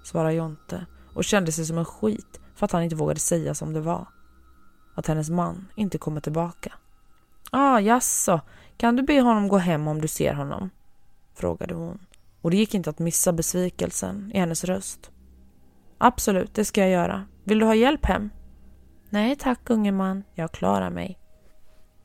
svarade 0.03 0.33
Jonte 0.33 0.85
och 1.15 1.23
kände 1.23 1.51
sig 1.51 1.65
som 1.65 1.77
en 1.77 1.85
skit 1.85 2.39
för 2.55 2.65
att 2.65 2.71
han 2.71 2.83
inte 2.83 2.95
vågade 2.95 3.19
säga 3.19 3.53
som 3.53 3.73
det 3.73 3.81
var. 3.81 4.07
Att 4.95 5.07
hennes 5.07 5.29
man 5.29 5.67
inte 5.75 5.97
kommer 5.97 6.21
tillbaka. 6.21 6.73
Ah, 7.51 7.79
jaså, 7.79 8.41
kan 8.77 8.95
du 8.95 9.03
be 9.03 9.21
honom 9.21 9.47
gå 9.47 9.57
hem 9.57 9.87
om 9.87 10.01
du 10.01 10.07
ser 10.07 10.33
honom? 10.33 10.69
Frågade 11.39 11.73
hon 11.73 11.99
och 12.41 12.51
det 12.51 12.57
gick 12.57 12.73
inte 12.73 12.89
att 12.89 12.99
missa 12.99 13.33
besvikelsen 13.33 14.31
i 14.33 14.39
hennes 14.39 14.63
röst. 14.63 15.11
Absolut, 15.97 16.53
det 16.53 16.65
ska 16.65 16.81
jag 16.81 16.89
göra. 16.89 17.25
Vill 17.43 17.59
du 17.59 17.65
ha 17.65 17.75
hjälp 17.75 18.05
hem? 18.05 18.29
Nej 19.09 19.35
tack 19.35 19.69
unge 19.69 19.91
man, 19.91 20.23
jag 20.33 20.51
klarar 20.51 20.89
mig. 20.89 21.19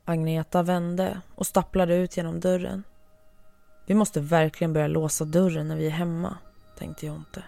Agneta 0.05 0.63
vände 0.63 1.21
och 1.35 1.45
stapplade 1.45 1.95
ut 1.95 2.17
genom 2.17 2.39
dörren. 2.39 2.83
Vi 3.85 3.93
måste 3.93 4.19
verkligen 4.19 4.73
börja 4.73 4.87
låsa 4.87 5.25
dörren 5.25 5.67
när 5.67 5.75
vi 5.75 5.85
är 5.85 5.91
hemma, 5.91 6.37
tänkte 6.77 7.05
Jonte. 7.05 7.43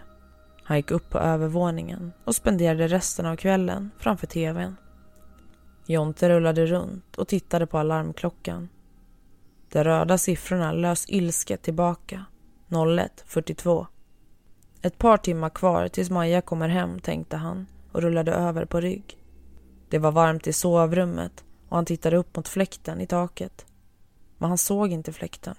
Han 0.62 0.76
gick 0.76 0.90
upp 0.90 1.10
på 1.10 1.18
övervåningen 1.18 2.12
och 2.24 2.34
spenderade 2.34 2.88
resten 2.88 3.26
av 3.26 3.36
kvällen 3.36 3.90
framför 3.98 4.26
tvn. 4.26 4.76
Jonte 5.86 6.28
rullade 6.28 6.66
runt 6.66 7.16
och 7.16 7.28
tittade 7.28 7.66
på 7.66 7.78
alarmklockan. 7.78 8.68
De 9.72 9.84
röda 9.84 10.18
siffrorna 10.18 10.72
lös 10.72 11.04
ilsket 11.08 11.62
tillbaka. 11.62 12.24
01.42. 12.68 13.86
Ett 14.82 14.98
par 14.98 15.16
timmar 15.16 15.50
kvar 15.50 15.88
tills 15.88 16.10
Maja 16.10 16.40
kommer 16.40 16.68
hem, 16.68 17.00
tänkte 17.00 17.36
han 17.36 17.66
och 17.92 18.02
rullade 18.02 18.32
över 18.32 18.64
på 18.64 18.80
rygg. 18.80 19.18
Det 19.88 19.98
var 19.98 20.12
varmt 20.12 20.46
i 20.46 20.52
sovrummet 20.52 21.44
och 21.68 21.76
han 21.76 21.84
tittade 21.84 22.16
upp 22.16 22.36
mot 22.36 22.48
fläkten 22.48 23.00
i 23.00 23.06
taket. 23.06 23.66
Men 24.38 24.48
han 24.48 24.58
såg 24.58 24.92
inte 24.92 25.12
fläkten. 25.12 25.54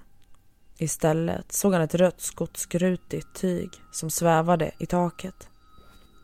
Istället 0.77 1.51
såg 1.51 1.73
han 1.73 1.81
ett 1.81 1.95
rött 1.95 2.21
skotskrutigt 2.21 3.35
tyg 3.35 3.69
som 3.91 4.09
svävade 4.09 4.71
i 4.79 4.85
taket. 4.85 5.49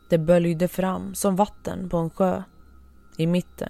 Det 0.10 0.18
böljde 0.18 0.68
fram 0.68 1.16
som 1.16 1.36
vatten 1.36 1.90
på 1.90 1.98
en 1.98 2.10
sjö. 2.10 2.44
I 3.18 3.28
mitten 3.28 3.70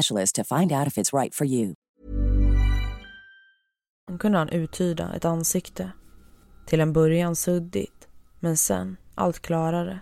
specialist 0.00 0.34
to 0.34 0.44
find 0.44 0.72
out 0.72 0.86
if 0.86 0.98
it's 0.98 1.12
right 1.12 1.34
for 1.34 1.46
you. 1.46 1.74
kunde 4.18 4.38
han 4.38 4.48
uttyda 4.48 5.14
ett 5.14 5.24
ansikte. 5.24 5.92
Till 6.66 6.80
en 6.80 6.92
början 6.92 7.36
suddigt, 7.36 8.08
men 8.40 8.56
sen 8.56 8.96
allt 9.14 9.40
klarare. 9.40 10.00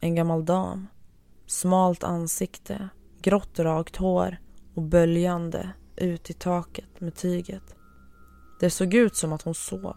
En 0.00 0.14
gammal 0.14 0.44
dam. 0.44 0.86
Smalt 1.46 2.04
ansikte, 2.04 2.88
grått 3.22 3.58
rakt 3.58 3.96
hår 3.96 4.36
och 4.74 4.82
böljande 4.82 5.70
ut 5.96 6.30
i 6.30 6.32
taket 6.32 7.00
med 7.00 7.14
tyget. 7.14 7.74
Det 8.60 8.70
såg 8.70 8.94
ut 8.94 9.16
som 9.16 9.32
att 9.32 9.42
hon 9.42 9.54
sov. 9.54 9.96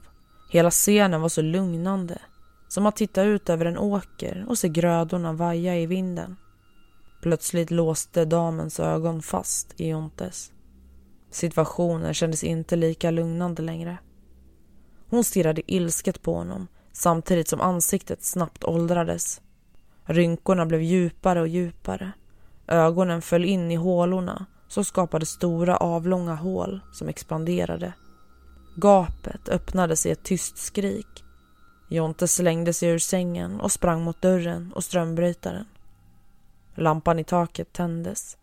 Hela 0.51 0.71
scenen 0.71 1.21
var 1.21 1.29
så 1.29 1.41
lugnande. 1.41 2.21
Som 2.67 2.85
att 2.85 2.95
titta 2.95 3.23
ut 3.23 3.49
över 3.49 3.65
en 3.65 3.77
åker 3.77 4.45
och 4.49 4.57
se 4.57 4.69
grödorna 4.69 5.33
vaja 5.33 5.75
i 5.75 5.85
vinden. 5.85 6.35
Plötsligt 7.21 7.71
låste 7.71 8.25
damens 8.25 8.79
ögon 8.79 9.21
fast 9.21 9.73
i 9.77 9.89
Jontes. 9.89 10.51
Situationen 11.31 12.13
kändes 12.13 12.43
inte 12.43 12.75
lika 12.75 13.11
lugnande 13.11 13.61
längre. 13.61 13.97
Hon 15.09 15.23
stirrade 15.23 15.71
ilsket 15.71 16.21
på 16.21 16.33
honom 16.33 16.67
samtidigt 16.91 17.47
som 17.47 17.61
ansiktet 17.61 18.23
snabbt 18.23 18.63
åldrades. 18.63 19.41
Rynkorna 20.03 20.65
blev 20.65 20.81
djupare 20.81 21.41
och 21.41 21.47
djupare. 21.47 22.11
Ögonen 22.67 23.21
föll 23.21 23.45
in 23.45 23.71
i 23.71 23.75
hålorna 23.75 24.45
som 24.67 24.85
skapade 24.85 25.25
stora 25.25 25.77
avlånga 25.77 26.35
hål 26.35 26.79
som 26.93 27.07
expanderade. 27.07 27.93
Gapet 28.75 29.49
öppnades 29.49 30.05
i 30.05 30.11
ett 30.11 30.23
tyst 30.23 30.57
skrik. 30.57 31.23
Jonte 31.89 32.27
slängde 32.27 32.73
sig 32.73 32.89
ur 32.89 32.99
sängen 32.99 33.59
och 33.59 33.71
sprang 33.71 34.03
mot 34.03 34.21
dörren 34.21 34.73
och 34.75 34.83
strömbrytaren. 34.83 35.65
Lampan 36.79 37.19
i 37.19 37.23
taket 37.23 37.73
tändes. 37.73 38.37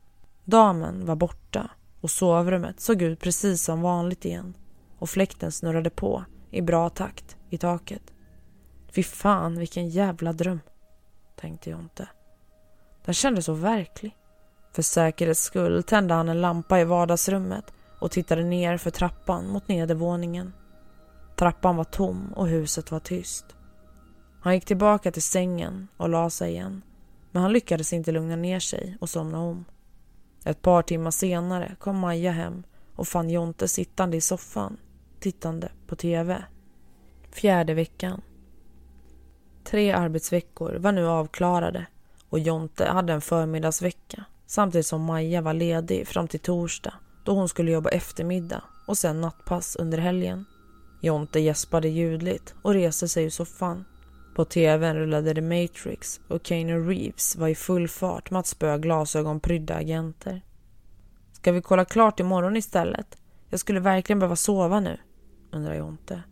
Damen 0.45 1.07
var 1.07 1.17
borta 1.17 1.71
och 2.00 2.11
sovrummet 2.11 2.81
såg 2.81 3.03
ut 3.03 3.21
precis 3.21 3.62
som 3.62 3.81
vanligt 3.81 4.25
igen 4.25 4.55
och 4.99 5.11
fläkten 5.11 5.53
snurrade 5.53 5.91
på 5.91 6.25
i 6.50 6.62
bra 6.62 6.91
takt 6.91 7.37
i 7.50 7.59
taket. 7.59 8.03
Fy 8.95 9.03
fan 9.03 9.59
vilken 9.59 9.88
jävla 9.88 10.33
dröm, 10.33 10.61
tänkte 11.37 11.71
Jonte. 11.71 12.09
Den 13.05 13.14
kändes 13.14 13.45
så 13.45 13.53
verklig. 13.53 14.17
För 14.73 14.83
säkerhets 14.83 15.43
skull 15.43 15.83
tände 15.83 16.14
han 16.14 16.29
en 16.29 16.41
lampa 16.41 16.81
i 16.81 16.85
vardagsrummet 16.85 17.73
och 18.00 18.11
tittade 18.11 18.45
ner 18.45 18.76
för 18.76 18.91
trappan 18.91 19.49
mot 19.49 19.69
nedervåningen. 19.69 20.53
Trappan 21.37 21.76
var 21.76 21.85
tom 21.85 22.33
och 22.37 22.49
huset 22.49 22.91
var 22.91 23.00
tyst. 23.00 23.45
Han 24.41 24.55
gick 24.55 24.64
tillbaka 24.64 25.12
till 25.12 25.23
sängen 25.23 25.88
och 25.97 26.09
la 26.09 26.31
sig 26.31 26.50
igen. 26.50 26.83
Men 27.35 27.43
han 27.43 27.53
lyckades 27.53 27.93
inte 27.93 28.12
lugna 28.12 28.37
ner 28.37 28.61
sig 28.61 28.97
och 29.00 29.11
somna 29.11 29.41
om. 29.41 29.64
Ett 30.45 30.62
par 30.62 30.83
timmar 30.83 31.11
senare 31.11 31.76
kom 31.79 31.99
Maja 31.99 32.33
hem 32.33 32.62
och 32.95 33.09
fann 33.09 33.31
Jonte 33.31 33.69
sittande 33.69 34.17
i 34.17 34.21
soffan 34.21 34.76
tittande 35.21 35.73
på 35.87 35.97
tv. 35.97 36.45
Fjärde 37.33 37.75
veckan. 37.75 38.21
Tre 39.64 39.93
arbetsveckor 39.93 40.75
var 40.75 40.93
nu 40.93 41.07
avklarade 41.07 41.87
och 42.29 42.38
Jonte 42.38 42.87
hade 42.87 43.12
en 43.12 43.21
förmiddagsvecka 43.21 44.25
samtidigt 44.47 44.87
som 44.87 45.05
Maja 45.05 45.41
var 45.41 45.55
ledig 45.55 46.09
fram 46.09 46.29
till 46.29 46.41
torsdag 46.41 46.95
då 47.25 47.33
hon 47.33 47.49
skulle 47.49 47.71
jobba 47.71 47.91
eftermiddag 47.91 48.62
och 48.87 48.99
sen 48.99 49.21
nattpass 49.21 49.76
under 49.76 49.99
helgen. 49.99 50.45
Jonte 51.00 51.41
gäspade 51.41 51.88
ljudligt 51.88 52.55
och 52.62 52.75
reste 52.75 53.09
sig 53.09 53.25
ur 53.25 53.31
soffan. 53.31 53.85
På 54.35 54.45
tvn 54.45 54.97
rullade 54.97 55.35
The 55.35 55.41
Matrix 55.41 56.21
och 56.29 56.47
Keanu 56.47 56.88
Reeves 56.88 57.37
var 57.37 57.49
i 57.49 57.55
full 57.55 57.88
fart 57.88 58.31
med 58.31 58.41
att 58.41 58.47
spöa 58.47 58.79
glasögonprydda 58.79 59.75
agenter. 59.75 60.43
Ska 61.33 61.53
vi 61.53 61.62
kolla 61.62 61.85
klart 61.85 62.21
imorgon 62.21 62.57
istället? 62.57 63.19
Jag 63.50 63.61
skulle 63.61 63.81
verkligen 63.81 64.19
behöva 64.19 64.37
sova 64.37 64.81
nu, 64.81 64.99
undrar 65.53 65.75
Jonte. 65.75 66.23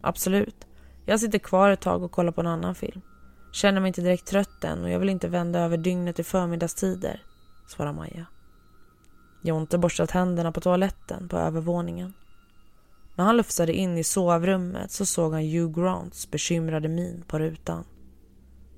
Absolut. 0.00 0.66
Jag 1.06 1.20
sitter 1.20 1.38
kvar 1.38 1.70
ett 1.70 1.80
tag 1.80 2.02
och 2.02 2.12
kollar 2.12 2.32
på 2.32 2.40
en 2.40 2.46
annan 2.46 2.74
film. 2.74 3.00
Känner 3.52 3.80
mig 3.80 3.88
inte 3.88 4.00
direkt 4.00 4.26
trött 4.26 4.64
än 4.64 4.84
och 4.84 4.90
jag 4.90 4.98
vill 4.98 5.08
inte 5.08 5.28
vända 5.28 5.60
över 5.60 5.76
dygnet 5.76 6.18
i 6.18 6.24
förmiddagstider, 6.24 7.22
svarar 7.66 7.92
Maja. 7.92 8.26
Jonte 9.42 9.78
borstar 9.78 10.08
händerna 10.12 10.52
på 10.52 10.60
toaletten 10.60 11.28
på 11.28 11.36
övervåningen. 11.36 12.14
När 13.14 13.24
han 13.24 13.36
lufsade 13.36 13.72
in 13.72 13.98
i 13.98 14.04
sovrummet 14.04 14.90
så 14.90 15.06
såg 15.06 15.32
han 15.32 15.42
Hugh 15.42 15.80
Grants 15.80 16.30
bekymrade 16.30 16.88
min 16.88 17.24
på 17.26 17.38
rutan. 17.38 17.84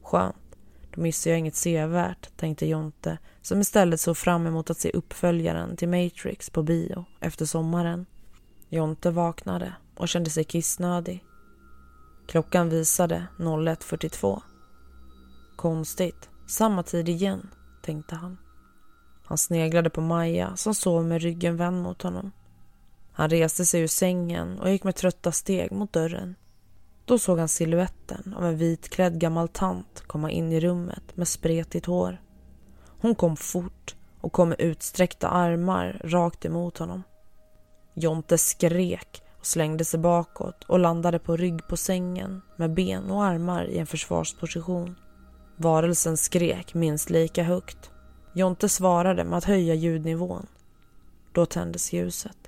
Skönt, 0.02 0.56
då 0.94 1.00
missar 1.00 1.30
jag 1.30 1.38
inget 1.38 1.56
sevärt, 1.56 2.36
tänkte 2.36 2.66
Jonte 2.66 3.18
som 3.42 3.60
istället 3.60 4.00
såg 4.00 4.16
fram 4.16 4.46
emot 4.46 4.70
att 4.70 4.78
se 4.78 4.90
uppföljaren 4.90 5.76
till 5.76 5.88
Matrix 5.88 6.50
på 6.50 6.62
bio 6.62 7.04
efter 7.20 7.46
sommaren. 7.46 8.06
Jonte 8.68 9.10
vaknade 9.10 9.74
och 9.96 10.08
kände 10.08 10.30
sig 10.30 10.44
kissnödig. 10.44 11.24
Klockan 12.26 12.68
visade 12.68 13.26
01.42. 13.38 14.42
Konstigt, 15.56 16.28
samma 16.46 16.82
tid 16.82 17.08
igen, 17.08 17.50
tänkte 17.82 18.14
han. 18.14 18.38
Han 19.24 19.38
sneglade 19.38 19.90
på 19.90 20.00
Maja 20.00 20.56
som 20.56 20.74
sov 20.74 21.04
med 21.04 21.22
ryggen 21.22 21.56
vänd 21.56 21.82
mot 21.82 22.02
honom. 22.02 22.30
Han 23.16 23.30
reste 23.30 23.66
sig 23.66 23.80
ur 23.80 23.86
sängen 23.86 24.58
och 24.58 24.70
gick 24.70 24.84
med 24.84 24.94
trötta 24.94 25.32
steg 25.32 25.72
mot 25.72 25.92
dörren. 25.92 26.34
Då 27.04 27.18
såg 27.18 27.38
han 27.38 27.48
siluetten 27.48 28.34
av 28.36 28.44
en 28.44 28.56
vitklädd 28.56 29.20
gammal 29.20 29.48
tant 29.48 30.02
komma 30.06 30.30
in 30.30 30.52
i 30.52 30.60
rummet 30.60 31.16
med 31.16 31.28
spretigt 31.28 31.86
hår. 31.86 32.20
Hon 33.00 33.14
kom 33.14 33.36
fort 33.36 33.96
och 34.20 34.32
kom 34.32 34.48
med 34.48 34.60
utsträckta 34.60 35.28
armar 35.28 36.00
rakt 36.04 36.44
emot 36.44 36.78
honom. 36.78 37.02
Jonte 37.94 38.38
skrek 38.38 39.22
och 39.38 39.46
slängde 39.46 39.84
sig 39.84 40.00
bakåt 40.00 40.64
och 40.64 40.78
landade 40.78 41.18
på 41.18 41.36
rygg 41.36 41.68
på 41.68 41.76
sängen 41.76 42.42
med 42.56 42.74
ben 42.74 43.10
och 43.10 43.24
armar 43.24 43.64
i 43.64 43.78
en 43.78 43.86
försvarsposition. 43.86 44.96
Varelsen 45.56 46.16
skrek 46.16 46.74
minst 46.74 47.10
lika 47.10 47.42
högt. 47.42 47.90
Jonte 48.34 48.68
svarade 48.68 49.24
med 49.24 49.38
att 49.38 49.44
höja 49.44 49.74
ljudnivån. 49.74 50.46
Då 51.32 51.46
tändes 51.46 51.92
ljuset. 51.92 52.43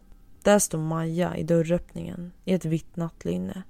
Där 0.46 0.58
stod 0.58 0.80
Maja 0.80 1.36
i 1.36 1.42
dörröppningen 1.42 2.32
i 2.44 2.54
ett 2.54 2.64
vitt 2.64 2.96
nattlinne. 2.96 3.62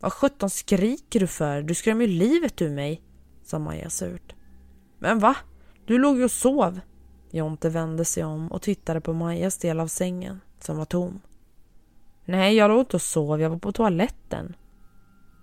Vad 0.00 0.12
sjutton 0.12 0.50
skriker 0.50 1.20
du 1.20 1.26
för? 1.26 1.62
Du 1.62 1.74
skrämmer 1.74 2.04
ju 2.04 2.10
livet 2.12 2.62
ur 2.62 2.70
mig, 2.70 3.02
sa 3.44 3.58
Maja 3.58 3.90
surt. 3.90 4.34
Men 4.98 5.18
va? 5.18 5.36
Du 5.84 5.98
låg 5.98 6.18
ju 6.18 6.24
och 6.24 6.30
sov. 6.30 6.80
Jonte 7.30 7.68
vände 7.68 8.04
sig 8.04 8.24
om 8.24 8.52
och 8.52 8.62
tittade 8.62 9.00
på 9.00 9.12
Majas 9.12 9.58
del 9.58 9.80
av 9.80 9.86
sängen 9.86 10.40
som 10.60 10.76
var 10.76 10.84
tom. 10.84 11.20
Nej, 12.24 12.56
jag 12.56 12.68
låg 12.68 12.80
inte 12.80 12.96
och 12.96 13.02
sov. 13.02 13.40
Jag 13.40 13.50
var 13.50 13.58
på 13.58 13.72
toaletten. 13.72 14.56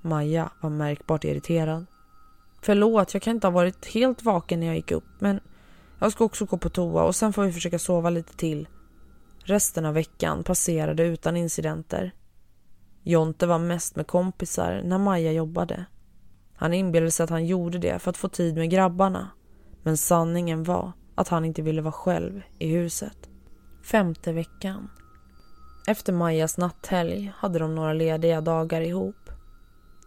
Maja 0.01 0.51
var 0.61 0.69
märkbart 0.69 1.23
irriterad. 1.23 1.85
Förlåt, 2.61 3.13
jag 3.13 3.23
kan 3.23 3.35
inte 3.35 3.47
ha 3.47 3.51
varit 3.51 3.85
helt 3.85 4.23
vaken 4.23 4.59
när 4.59 4.67
jag 4.67 4.75
gick 4.75 4.91
upp, 4.91 5.07
men 5.19 5.39
jag 5.99 6.11
ska 6.11 6.23
också 6.23 6.45
gå 6.45 6.57
på 6.57 6.69
toa 6.69 7.03
och 7.03 7.15
sen 7.15 7.33
får 7.33 7.43
vi 7.43 7.51
försöka 7.51 7.79
sova 7.79 8.09
lite 8.09 8.37
till. 8.37 8.67
Resten 9.43 9.85
av 9.85 9.93
veckan 9.93 10.43
passerade 10.43 11.03
utan 11.03 11.37
incidenter. 11.37 12.11
Jonte 13.03 13.47
var 13.47 13.59
mest 13.59 13.95
med 13.95 14.07
kompisar 14.07 14.81
när 14.85 14.97
Maja 14.97 15.31
jobbade. 15.31 15.85
Han 16.55 16.73
inbillade 16.73 17.11
sig 17.11 17.23
att 17.23 17.29
han 17.29 17.45
gjorde 17.45 17.77
det 17.77 17.99
för 17.99 18.09
att 18.09 18.17
få 18.17 18.27
tid 18.27 18.55
med 18.55 18.69
grabbarna. 18.69 19.29
Men 19.83 19.97
sanningen 19.97 20.63
var 20.63 20.91
att 21.15 21.27
han 21.27 21.45
inte 21.45 21.61
ville 21.61 21.81
vara 21.81 21.91
själv 21.91 22.41
i 22.59 22.67
huset. 22.67 23.29
Femte 23.83 24.31
veckan. 24.33 24.89
Efter 25.87 26.13
Majas 26.13 26.57
natthelg 26.57 27.33
hade 27.35 27.59
de 27.59 27.75
några 27.75 27.93
lediga 27.93 28.41
dagar 28.41 28.81
ihop. 28.81 29.29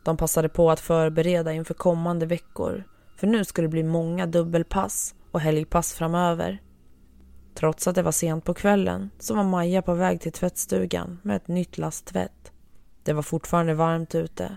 De 0.05 0.17
passade 0.17 0.49
på 0.49 0.71
att 0.71 0.81
förbereda 0.81 1.53
inför 1.53 1.75
kommande 1.75 2.27
veckor 2.27 2.85
för 3.17 3.27
nu 3.27 3.45
skulle 3.45 3.67
det 3.67 3.71
bli 3.71 3.83
många 3.83 4.27
dubbelpass 4.27 5.15
och 5.31 5.41
helgpass 5.41 5.95
framöver. 5.95 6.63
Trots 7.57 7.87
att 7.87 7.95
det 7.95 8.03
var 8.03 8.13
sent 8.13 8.45
på 8.45 8.55
kvällen 8.55 9.11
så 9.19 9.35
var 9.35 9.45
Maja 9.45 9.83
på 9.83 9.95
väg 9.95 10.21
till 10.21 10.33
tvättstugan 10.33 11.19
med 11.23 11.37
ett 11.37 11.49
nytt 11.49 11.79
lass 11.79 12.03
tvätt. 12.03 12.53
Det 13.03 13.13
var 13.13 13.23
fortfarande 13.23 13.75
varmt 13.75 14.15
ute. 14.15 14.57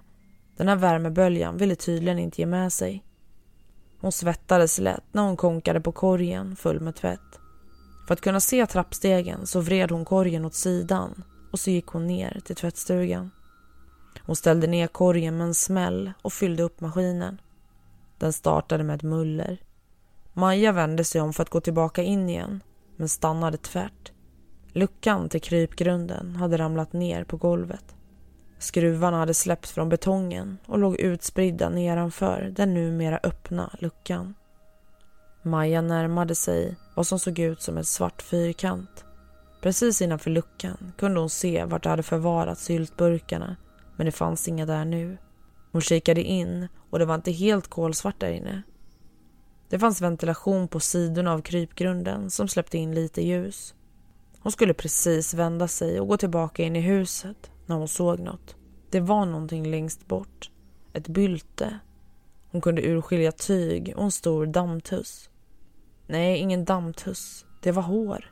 Den 0.58 0.68
här 0.68 0.76
värmeböljan 0.76 1.58
ville 1.58 1.76
tydligen 1.76 2.20
inte 2.20 2.42
ge 2.42 2.46
med 2.46 2.74
sig. 2.74 3.04
Hon 4.00 4.12
svettades 4.12 4.80
lätt 4.80 5.04
när 5.12 5.22
hon 5.24 5.38
konkade 5.38 5.82
på 5.82 5.92
korgen 5.92 6.56
full 6.56 6.80
med 6.80 6.96
tvätt. 6.96 7.40
För 8.08 8.14
att 8.14 8.22
kunna 8.22 8.40
se 8.40 8.66
trappstegen 8.66 9.48
så 9.48 9.62
vred 9.62 9.92
hon 9.92 10.06
korgen 10.06 10.46
åt 10.46 10.54
sidan 10.54 11.24
och 11.52 11.60
så 11.60 11.70
gick 11.70 11.88
hon 11.88 12.08
ner 12.08 12.42
till 12.46 12.56
tvättstugan. 12.56 13.32
Hon 14.26 14.36
ställde 14.36 14.68
ner 14.68 14.88
korgen 14.88 15.38
med 15.38 15.48
en 15.48 15.56
smäll 15.56 16.12
och 16.22 16.34
fyllde 16.34 16.64
upp 16.64 16.82
maskinen. 16.82 17.42
Den 18.18 18.34
startade 18.34 18.84
med 18.84 18.96
ett 18.96 19.04
muller. 19.04 19.62
Maja 20.34 20.72
vände 20.72 21.04
sig 21.04 21.22
om 21.22 21.34
för 21.34 21.44
att 21.44 21.50
gå 21.50 21.62
tillbaka 21.62 22.04
in 22.04 22.30
igen 22.30 22.62
men 23.00 23.10
stannade 23.10 23.58
tvärt. 23.58 24.12
Luckan 24.74 25.30
till 25.30 25.42
krypgrunden 25.42 26.36
hade 26.36 26.58
ramlat 26.58 26.94
ner 26.94 27.24
på 27.24 27.38
golvet. 27.38 27.96
Skruvarna 28.58 29.18
hade 29.18 29.34
släppts 29.34 29.72
från 29.72 29.90
betongen 29.90 30.58
och 30.66 30.80
låg 30.80 31.00
utspridda 31.00 31.70
nedanför 31.70 32.54
den 32.56 32.74
numera 32.74 33.20
öppna 33.24 33.76
luckan. 33.80 34.34
Maja 35.44 35.82
närmade 35.82 36.36
sig 36.36 36.76
vad 36.96 37.08
som 37.08 37.20
såg 37.20 37.40
ut 37.40 37.62
som 37.62 37.78
en 37.78 37.86
svart 37.86 38.22
fyrkant. 38.22 39.06
Precis 39.62 40.02
innanför 40.02 40.32
luckan 40.32 40.94
kunde 40.98 41.20
hon 41.20 41.30
se 41.30 41.66
vart 41.66 41.84
det 41.84 41.90
hade 41.90 42.04
förvarat 42.04 42.60
syltburkarna 42.60 43.56
men 43.96 44.06
det 44.06 44.12
fanns 44.12 44.48
inga 44.48 44.66
där 44.66 44.86
nu. 44.86 45.18
Hon 45.72 45.82
kikade 45.82 46.24
in 46.24 46.68
och 46.90 47.00
det 47.00 47.06
var 47.06 47.16
inte 47.16 47.32
helt 47.32 47.68
kolsvart 47.68 48.20
där 48.20 48.32
inne. 48.32 48.62
Det 49.70 49.80
fanns 49.80 50.02
ventilation 50.02 50.68
på 50.68 50.80
sidorna 50.80 51.34
av 51.34 51.42
krypgrunden 51.42 52.30
som 52.30 52.48
släppte 52.48 52.78
in 52.78 52.96
lite 52.96 53.22
ljus. 53.22 53.74
Hon 54.40 54.52
skulle 54.52 54.74
precis 54.74 55.34
vända 55.34 55.68
sig 55.68 56.00
och 56.00 56.08
gå 56.08 56.18
tillbaka 56.18 56.64
in 56.64 56.76
i 56.76 56.82
huset 56.82 57.52
när 57.66 57.76
hon 57.76 57.88
såg 57.88 58.20
något. 58.20 58.56
Det 58.90 59.00
var 59.00 59.26
någonting 59.26 59.72
längst 59.72 60.08
bort. 60.08 60.52
Ett 60.94 61.08
bylte. 61.08 61.80
Hon 62.52 62.62
kunde 62.62 62.82
urskilja 62.82 63.32
tyg 63.32 63.94
och 63.96 64.04
en 64.04 64.12
stor 64.12 64.46
dammtuss. 64.46 65.30
Nej, 66.08 66.38
ingen 66.38 66.66
dammtuss. 66.66 67.46
Det 67.62 67.72
var 67.72 67.84
hår. 67.84 68.32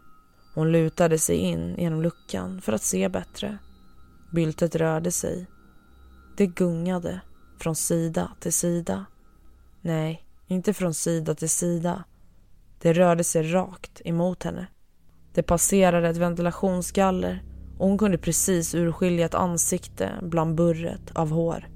Hon 0.55 0.71
lutade 0.71 1.19
sig 1.19 1.35
in 1.35 1.75
genom 1.77 2.01
luckan 2.01 2.61
för 2.61 2.73
att 2.73 2.83
se 2.83 3.09
bättre. 3.09 3.57
Byltet 4.31 4.75
rörde 4.75 5.11
sig. 5.11 5.47
Det 6.37 6.47
gungade 6.47 7.21
från 7.59 7.75
sida 7.75 8.31
till 8.39 8.53
sida. 8.53 9.05
Nej, 9.81 10.26
inte 10.49 10.73
från 10.73 10.93
sida 10.93 11.35
till 11.35 11.49
sida. 11.49 12.03
Det 12.81 12.93
rörde 12.93 13.23
sig 13.23 13.51
rakt 13.51 14.01
emot 14.05 14.43
henne. 14.43 14.67
Det 15.33 15.43
passerade 15.43 16.09
ett 16.09 16.17
ventilationsgaller 16.17 17.43
och 17.77 17.87
hon 17.87 17.97
kunde 17.97 18.17
precis 18.17 18.75
urskilja 18.75 19.25
ett 19.25 19.35
ansikte 19.35 20.11
bland 20.21 20.55
burret 20.55 21.11
av 21.13 21.31
hår. 21.31 21.67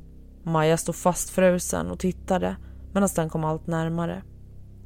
Maja 0.43 0.77
stod 0.77 0.95
fastfrusen 0.95 1.91
och 1.91 1.99
tittade 1.99 2.55
medan 2.93 3.09
den 3.15 3.29
kom 3.29 3.43
allt 3.43 3.67
närmare. 3.67 4.23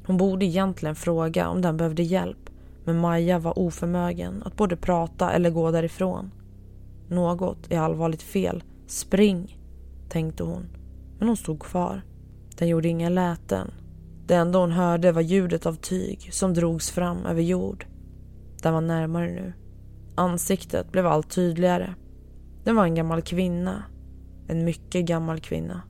Hon 0.06 0.16
borde 0.16 0.44
egentligen 0.44 0.94
fråga 0.96 1.48
om 1.48 1.62
den 1.62 1.76
behövde 1.76 2.02
hjälp 2.02 2.50
men 2.84 2.98
Maja 2.98 3.38
var 3.38 3.58
oförmögen 3.58 4.42
att 4.42 4.56
både 4.56 4.76
prata 4.76 5.32
eller 5.32 5.50
gå 5.50 5.70
därifrån. 5.70 6.30
Något 7.08 7.72
är 7.72 7.78
allvarligt 7.78 8.22
fel. 8.22 8.64
Spring, 8.86 9.58
tänkte 10.08 10.42
hon. 10.42 10.66
Men 11.18 11.28
hon 11.28 11.36
stod 11.36 11.60
kvar. 11.62 12.02
Den 12.58 12.68
gjorde 12.68 12.88
inga 12.88 13.08
läten. 13.08 13.70
Det 14.26 14.34
enda 14.34 14.58
hon 14.58 14.72
hörde 14.72 15.12
var 15.12 15.22
ljudet 15.22 15.66
av 15.66 15.74
tyg 15.74 16.28
som 16.32 16.54
drogs 16.54 16.90
fram 16.90 17.26
över 17.26 17.42
jord. 17.42 17.86
Den 18.62 18.74
var 18.74 18.80
närmare 18.80 19.26
nu. 19.26 19.52
Ansiktet 20.14 20.92
blev 20.92 21.06
allt 21.06 21.30
tydligare. 21.30 21.94
Den 22.64 22.76
var 22.76 22.84
en 22.84 22.94
gammal 22.94 23.22
kvinna. 23.22 23.82
En 24.48 24.64
mycket 24.64 25.04
gammal 25.04 25.40
kvinna. 25.40 25.82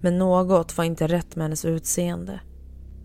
Men 0.00 0.18
något 0.18 0.76
var 0.76 0.84
inte 0.84 1.06
rätt 1.06 1.36
med 1.36 1.44
hennes 1.44 1.64
utseende. 1.64 2.40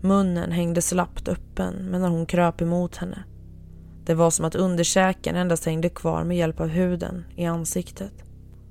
Munnen 0.00 0.52
hängde 0.52 0.82
slappt 0.82 1.28
öppen 1.28 1.90
medan 1.90 2.12
hon 2.12 2.26
kröp 2.26 2.60
emot 2.60 2.96
henne. 2.96 3.24
Det 4.04 4.14
var 4.14 4.30
som 4.30 4.44
att 4.44 4.54
underkäken 4.54 5.36
endast 5.36 5.64
hängde 5.64 5.88
kvar 5.88 6.24
med 6.24 6.36
hjälp 6.36 6.60
av 6.60 6.68
huden 6.68 7.24
i 7.36 7.46
ansiktet. 7.46 8.12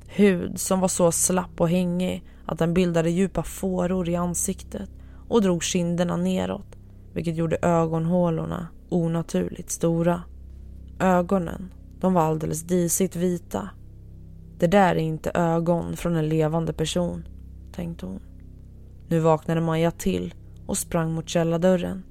Hud 0.08 0.60
som 0.60 0.80
var 0.80 0.88
så 0.88 1.12
slapp 1.12 1.62
och 1.62 1.70
hängig 1.70 2.24
att 2.46 2.60
den 2.60 2.74
bildade 2.74 3.10
djupa 3.10 3.44
fåror 3.44 4.10
i 4.10 4.16
ansiktet 4.16 4.90
och 5.28 5.42
drog 5.42 5.64
kinderna 5.64 6.18
neråt 6.18 6.78
vilket 7.14 7.36
gjorde 7.36 7.58
ögonhålorna 7.62 8.68
onaturligt 8.90 9.70
stora. 9.70 10.24
Ögonen, 11.00 11.74
de 12.00 12.14
var 12.14 12.22
alldeles 12.22 12.64
disigt 12.64 13.16
vita. 13.16 13.70
Det 14.58 14.68
där 14.68 14.96
är 14.96 15.00
inte 15.00 15.32
ögon 15.34 15.98
från 15.98 16.16
en 16.16 16.30
levande 16.30 16.74
person, 16.74 17.28
tänkte 17.72 18.06
hon. 18.06 18.20
Nu 19.08 19.20
vaknade 19.20 19.62
Maja 19.62 19.92
till 19.92 20.34
och 20.66 20.78
sprang 20.78 21.14
mot 21.14 21.30
källardörren. 21.30 22.04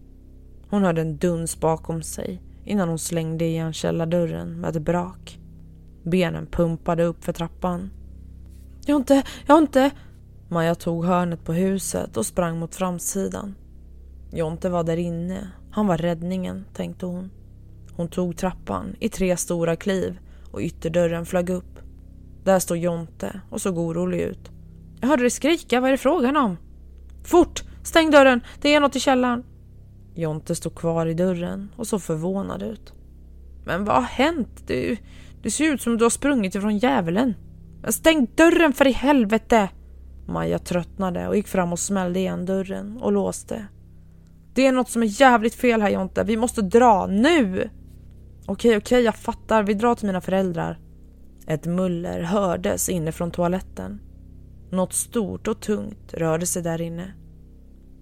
Hon 0.68 0.84
hörde 0.84 1.00
en 1.00 1.16
duns 1.16 1.60
bakom 1.60 2.02
sig 2.02 2.42
innan 2.64 2.88
hon 2.88 2.98
slängde 2.98 3.44
igen 3.44 3.72
källardörren 3.72 4.60
med 4.60 4.76
ett 4.76 4.82
brak. 4.82 5.38
Benen 6.02 6.46
pumpade 6.46 7.04
upp 7.04 7.24
för 7.24 7.32
trappan. 7.32 7.90
Jag 8.86 8.94
har 8.94 9.00
inte, 9.00 9.22
jag 9.46 9.54
har 9.54 9.62
inte... 9.62 9.90
Maja 10.52 10.74
tog 10.74 11.04
hörnet 11.04 11.44
på 11.44 11.52
huset 11.52 12.16
och 12.16 12.26
sprang 12.26 12.58
mot 12.58 12.74
framsidan. 12.74 13.54
Jonte 14.32 14.68
var 14.68 14.84
där 14.84 14.96
inne. 14.96 15.50
Han 15.70 15.86
var 15.86 15.98
räddningen, 15.98 16.64
tänkte 16.74 17.06
hon. 17.06 17.30
Hon 17.96 18.08
tog 18.08 18.36
trappan 18.36 18.96
i 19.00 19.08
tre 19.08 19.36
stora 19.36 19.76
kliv 19.76 20.18
och 20.50 20.60
ytterdörren 20.60 21.26
flög 21.26 21.50
upp. 21.50 21.78
Där 22.44 22.58
stod 22.58 22.76
Jonte 22.76 23.40
och 23.50 23.60
såg 23.60 23.78
orolig 23.78 24.20
ut. 24.20 24.50
Jag 25.00 25.08
hörde 25.08 25.22
dig 25.22 25.30
skrika, 25.30 25.80
vad 25.80 25.88
är 25.88 25.92
det 25.92 25.98
frågan 25.98 26.36
om? 26.36 26.56
Fort! 27.24 27.62
Stäng 27.82 28.10
dörren, 28.10 28.40
det 28.60 28.74
är 28.74 28.80
något 28.80 28.96
i 28.96 29.00
källaren. 29.00 29.44
Jonte 30.14 30.54
stod 30.54 30.74
kvar 30.74 31.06
i 31.06 31.14
dörren 31.14 31.68
och 31.76 31.86
såg 31.86 32.02
förvånad 32.02 32.62
ut. 32.62 32.92
Men 33.64 33.84
vad 33.84 33.96
har 33.96 34.02
hänt? 34.02 34.66
Du, 34.66 34.96
det 35.42 35.50
ser 35.50 35.72
ut 35.72 35.82
som 35.82 35.98
du 35.98 36.04
har 36.04 36.10
sprungit 36.10 36.54
ifrån 36.54 36.78
djävulen. 36.78 37.34
Men 37.82 37.92
stäng 37.92 38.26
dörren 38.36 38.72
för 38.72 38.86
i 38.86 38.92
helvete! 38.92 39.68
Maja 40.30 40.58
tröttnade 40.58 41.28
och 41.28 41.36
gick 41.36 41.48
fram 41.48 41.72
och 41.72 41.78
smällde 41.78 42.18
igen 42.18 42.46
dörren 42.46 42.98
och 43.00 43.12
låste. 43.12 43.66
Det 44.54 44.66
är 44.66 44.72
något 44.72 44.90
som 44.90 45.02
är 45.02 45.20
jävligt 45.20 45.54
fel 45.54 45.82
här 45.82 45.90
Jonte, 45.90 46.24
vi 46.24 46.36
måste 46.36 46.62
dra 46.62 47.06
nu! 47.06 47.70
Okej, 48.46 48.76
okej, 48.76 49.02
jag 49.02 49.16
fattar, 49.16 49.62
vi 49.62 49.74
drar 49.74 49.94
till 49.94 50.06
mina 50.06 50.20
föräldrar. 50.20 50.78
Ett 51.46 51.66
muller 51.66 52.22
hördes 52.22 52.88
inne 52.88 53.12
från 53.12 53.30
toaletten. 53.30 54.00
Något 54.70 54.92
stort 54.92 55.48
och 55.48 55.60
tungt 55.60 56.14
rörde 56.14 56.46
sig 56.46 56.62
där 56.62 56.80
inne. 56.80 57.14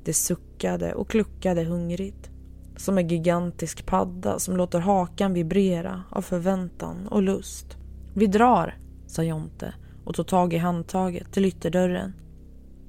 Det 0.05 0.12
suckade 0.12 0.95
och 0.95 1.11
kluckade 1.11 1.64
hungrigt. 1.64 2.31
Som 2.77 2.99
en 2.99 3.09
gigantisk 3.09 3.87
padda 3.87 4.38
som 4.38 4.57
låter 4.57 4.81
hakan 4.81 5.33
vibrera 5.33 6.03
av 6.11 6.23
förväntan 6.23 7.09
och 7.09 7.23
lust. 7.23 7.77
Vi 8.14 8.27
drar, 8.27 8.75
sa 9.07 9.23
Jonte 9.23 9.75
och 10.09 10.14
tog 10.14 10.27
tag 10.27 10.53
i 10.53 10.59
handtaget 10.59 11.33
till 11.33 11.44
ytterdörren. 11.44 12.12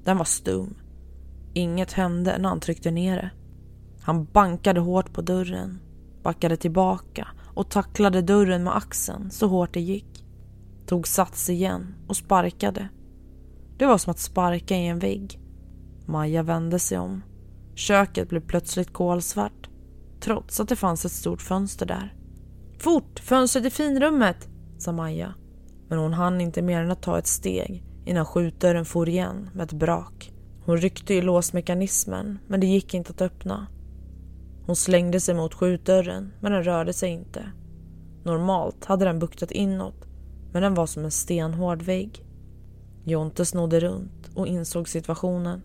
Den 0.04 0.16
var 0.16 0.24
stum. 0.24 0.74
Inget 1.54 1.92
hände 1.92 2.38
när 2.38 2.48
han 2.48 2.60
tryckte 2.60 2.90
ner 2.90 3.16
det. 3.16 3.30
Han 4.02 4.24
bankade 4.24 4.80
hårt 4.80 5.12
på 5.12 5.22
dörren, 5.22 5.78
backade 6.22 6.56
tillbaka 6.56 7.28
och 7.54 7.70
tacklade 7.70 8.22
dörren 8.22 8.64
med 8.64 8.76
axeln 8.76 9.30
så 9.30 9.46
hårt 9.46 9.74
det 9.74 9.80
gick. 9.80 10.24
Tog 10.86 11.08
sats 11.08 11.50
igen 11.50 11.94
och 12.06 12.16
sparkade. 12.16 12.88
Det 13.78 13.86
var 13.86 13.98
som 13.98 14.10
att 14.10 14.18
sparka 14.18 14.76
i 14.76 14.86
en 14.86 14.98
vägg. 14.98 15.40
Maja 16.06 16.42
vände 16.42 16.78
sig 16.78 16.98
om. 16.98 17.22
Köket 17.74 18.28
blev 18.28 18.40
plötsligt 18.40 18.92
kolsvart 18.92 19.68
trots 20.20 20.60
att 20.60 20.68
det 20.68 20.76
fanns 20.76 21.04
ett 21.04 21.12
stort 21.12 21.42
fönster 21.42 21.86
där. 21.86 22.14
Fort! 22.78 23.20
Fönstret 23.20 23.64
i 23.64 23.70
finrummet! 23.70 24.48
sa 24.78 24.92
Maja. 24.92 25.34
Men 25.90 25.98
hon 25.98 26.12
hann 26.12 26.40
inte 26.40 26.62
mer 26.62 26.82
än 26.82 26.90
att 26.90 27.02
ta 27.02 27.18
ett 27.18 27.26
steg 27.26 27.84
innan 28.04 28.26
skjutdörren 28.26 28.84
for 28.84 29.08
igen 29.08 29.50
med 29.54 29.64
ett 29.64 29.72
brak. 29.72 30.32
Hon 30.64 30.76
ryckte 30.76 31.14
i 31.14 31.22
låsmekanismen 31.22 32.38
men 32.46 32.60
det 32.60 32.66
gick 32.66 32.94
inte 32.94 33.10
att 33.10 33.22
öppna. 33.22 33.66
Hon 34.66 34.76
slängde 34.76 35.20
sig 35.20 35.34
mot 35.34 35.54
skjutdörren 35.54 36.32
men 36.40 36.52
den 36.52 36.64
rörde 36.64 36.92
sig 36.92 37.10
inte. 37.10 37.52
Normalt 38.24 38.84
hade 38.84 39.04
den 39.04 39.18
buktat 39.18 39.50
inåt 39.50 40.06
men 40.52 40.62
den 40.62 40.74
var 40.74 40.86
som 40.86 41.04
en 41.04 41.10
stenhård 41.10 41.82
vägg. 41.82 42.24
Jonte 43.04 43.44
snodde 43.44 43.80
runt 43.80 44.30
och 44.34 44.46
insåg 44.46 44.88
situationen. 44.88 45.62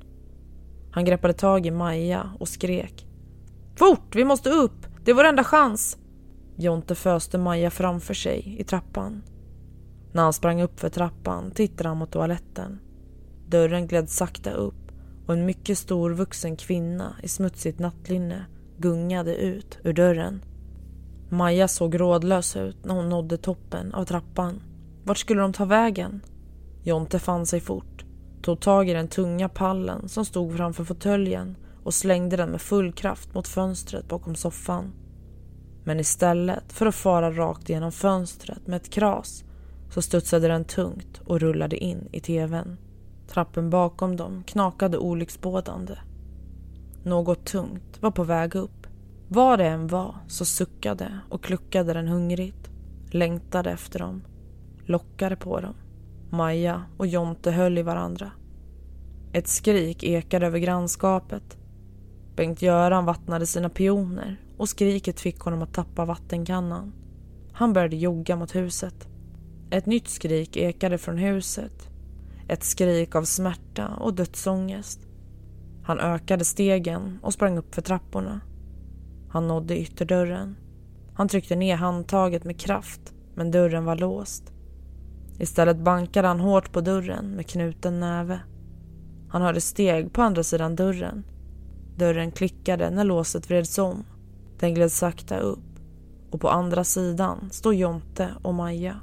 Han 0.91 1.05
greppade 1.05 1.33
tag 1.33 1.65
i 1.65 1.71
Maja 1.71 2.29
och 2.39 2.47
skrek. 2.47 3.07
Fort, 3.75 4.15
vi 4.15 4.25
måste 4.25 4.49
upp! 4.49 4.87
Det 5.03 5.11
är 5.11 5.15
vår 5.15 5.23
enda 5.23 5.43
chans! 5.43 5.97
Jonte 6.55 6.95
föste 6.95 7.37
Maja 7.37 7.69
framför 7.69 8.13
sig 8.13 8.55
i 8.59 8.63
trappan. 8.63 9.21
När 10.15 10.23
han 10.23 10.33
sprang 10.33 10.61
upp 10.61 10.79
för 10.79 10.89
trappan 10.89 11.51
tittade 11.51 11.89
han 11.89 11.97
mot 11.97 12.11
toaletten. 12.11 12.79
Dörren 13.47 13.87
gled 13.87 14.09
sakta 14.09 14.51
upp 14.51 14.91
och 15.27 15.33
en 15.33 15.45
mycket 15.45 15.77
stor 15.77 16.11
vuxen 16.11 16.55
kvinna 16.55 17.15
i 17.23 17.27
smutsigt 17.27 17.79
nattlinne 17.79 18.45
gungade 18.77 19.35
ut 19.35 19.79
ur 19.83 19.93
dörren. 19.93 20.41
Maja 21.29 21.67
såg 21.67 21.99
rådlös 21.99 22.55
ut 22.55 22.85
när 22.85 22.95
hon 22.95 23.09
nådde 23.09 23.37
toppen 23.37 23.93
av 23.93 24.05
trappan. 24.05 24.61
Vart 25.03 25.17
skulle 25.17 25.41
de 25.41 25.53
ta 25.53 25.65
vägen? 25.65 26.21
Jonte 26.83 27.19
fann 27.19 27.45
sig 27.45 27.59
fort, 27.59 28.05
tog 28.41 28.59
tag 28.59 28.89
i 28.89 28.93
den 28.93 29.07
tunga 29.07 29.49
pallen 29.49 30.09
som 30.09 30.25
stod 30.25 30.57
framför 30.57 30.83
fåtöljen 30.83 31.57
och 31.83 31.93
slängde 31.93 32.37
den 32.37 32.49
med 32.49 32.61
full 32.61 32.93
kraft 32.93 33.33
mot 33.33 33.47
fönstret 33.47 34.07
bakom 34.07 34.35
soffan. 34.35 34.93
Men 35.83 35.99
istället 35.99 36.73
för 36.73 36.85
att 36.85 36.95
fara 36.95 37.31
rakt 37.31 37.69
genom 37.69 37.91
fönstret 37.91 38.67
med 38.67 38.75
ett 38.75 38.89
kras 38.89 39.44
så 39.95 40.01
studsade 40.01 40.47
den 40.47 40.65
tungt 40.65 41.21
och 41.25 41.39
rullade 41.39 41.77
in 41.77 42.09
i 42.11 42.19
tvn. 42.19 42.77
Trappen 43.27 43.69
bakom 43.69 44.15
dem 44.15 44.43
knakade 44.43 44.97
olycksbådande. 44.97 45.93
Något 47.03 47.45
tungt 47.45 48.01
var 48.01 48.11
på 48.11 48.23
väg 48.23 48.55
upp. 48.55 48.87
Vad 49.27 49.59
det 49.59 49.65
än 49.65 49.87
var 49.87 50.15
så 50.27 50.45
suckade 50.45 51.19
och 51.29 51.43
kluckade 51.43 51.93
den 51.93 52.07
hungrigt. 52.07 52.69
Längtade 53.11 53.71
efter 53.71 53.99
dem. 53.99 54.23
Lockade 54.85 55.35
på 55.35 55.59
dem. 55.59 55.73
Maja 56.29 56.83
och 56.97 57.07
Jonte 57.07 57.51
höll 57.51 57.77
i 57.77 57.81
varandra. 57.81 58.31
Ett 59.33 59.47
skrik 59.47 60.03
ekade 60.03 60.45
över 60.45 60.59
grannskapet. 60.59 61.57
Bengt-Göran 62.35 63.05
vattnade 63.05 63.45
sina 63.45 63.69
pioner 63.69 64.41
och 64.57 64.69
skriket 64.69 65.19
fick 65.19 65.39
honom 65.39 65.61
att 65.61 65.73
tappa 65.73 66.05
vattenkannan. 66.05 66.93
Han 67.51 67.73
började 67.73 67.95
jogga 67.95 68.35
mot 68.35 68.55
huset. 68.55 69.07
Ett 69.75 69.85
nytt 69.85 70.07
skrik 70.07 70.57
ekade 70.57 70.97
från 70.97 71.17
huset. 71.17 71.89
Ett 72.47 72.63
skrik 72.63 73.15
av 73.15 73.23
smärta 73.23 73.87
och 73.87 74.13
dödsångest. 74.13 74.99
Han 75.83 75.99
ökade 75.99 76.45
stegen 76.45 77.19
och 77.21 77.33
sprang 77.33 77.57
upp 77.57 77.75
för 77.75 77.81
trapporna. 77.81 78.41
Han 79.29 79.47
nådde 79.47 79.79
ytterdörren. 79.79 80.55
Han 81.13 81.27
tryckte 81.27 81.55
ner 81.55 81.75
handtaget 81.75 82.43
med 82.43 82.59
kraft, 82.59 83.13
men 83.33 83.51
dörren 83.51 83.85
var 83.85 83.95
låst. 83.95 84.53
Istället 85.39 85.77
bankade 85.77 86.27
han 86.27 86.39
hårt 86.39 86.71
på 86.71 86.81
dörren 86.81 87.25
med 87.25 87.47
knuten 87.47 87.99
näve. 87.99 88.39
Han 89.29 89.41
hörde 89.41 89.61
steg 89.61 90.13
på 90.13 90.21
andra 90.21 90.43
sidan 90.43 90.75
dörren. 90.75 91.23
Dörren 91.97 92.31
klickade 92.31 92.89
när 92.89 93.03
låset 93.03 93.49
vreds 93.49 93.77
om. 93.77 94.03
Den 94.59 94.73
gled 94.73 94.91
sakta 94.91 95.37
upp 95.37 95.79
och 96.31 96.41
på 96.41 96.49
andra 96.49 96.83
sidan 96.83 97.49
stod 97.51 97.75
Jonte 97.75 98.29
och 98.43 98.53
Maja. 98.53 99.01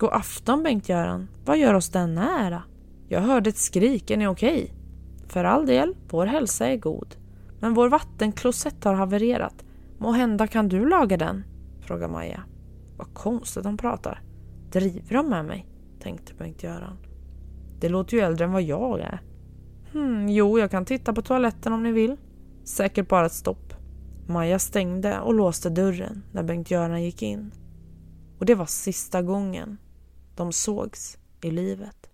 God 0.00 0.10
afton 0.12 0.62
Bengt-Göran. 0.62 1.28
Vad 1.44 1.58
gör 1.58 1.74
oss 1.74 1.88
denna 1.88 2.46
ära? 2.46 2.62
Jag 3.08 3.20
hörde 3.20 3.50
ett 3.50 3.56
skrik. 3.56 4.10
Är 4.10 4.16
ni 4.16 4.26
okej? 4.26 4.74
För 5.26 5.44
all 5.44 5.66
del, 5.66 5.94
vår 6.10 6.26
hälsa 6.26 6.66
är 6.66 6.76
god. 6.76 7.16
Men 7.60 7.74
vår 7.74 7.88
vattenklosett 7.88 8.84
har 8.84 8.94
havererat. 8.94 9.64
Må 9.98 10.12
hända 10.12 10.46
kan 10.46 10.68
du 10.68 10.88
laga 10.88 11.16
den? 11.16 11.44
frågar 11.80 12.08
Maja. 12.08 12.42
Vad 12.96 13.14
konstigt 13.14 13.64
de 13.64 13.76
pratar. 13.76 14.22
Driver 14.72 15.16
de 15.16 15.28
med 15.28 15.44
mig? 15.44 15.66
tänkte 16.02 16.34
Bengt-Göran. 16.34 16.96
Det 17.80 17.88
låter 17.88 18.16
ju 18.16 18.22
äldre 18.22 18.44
än 18.44 18.52
vad 18.52 18.62
jag 18.62 19.00
är. 19.00 19.22
Hmm, 19.92 20.28
jo, 20.28 20.58
jag 20.58 20.70
kan 20.70 20.84
titta 20.84 21.12
på 21.12 21.22
toaletten 21.22 21.72
om 21.72 21.82
ni 21.82 21.92
vill. 21.92 22.16
Säkert 22.64 23.08
bara 23.08 23.26
ett 23.26 23.32
stopp. 23.32 23.74
Maja 24.28 24.58
stängde 24.58 25.20
och 25.20 25.34
låste 25.34 25.70
dörren 25.70 26.22
när 26.32 26.42
Bengt-Göran 26.42 27.02
gick 27.02 27.22
in. 27.22 27.52
Och 28.38 28.46
det 28.46 28.54
var 28.54 28.66
sista 28.66 29.22
gången 29.22 29.78
de 30.40 30.52
sågs 30.52 31.18
i 31.40 31.50
livet. 31.50 32.10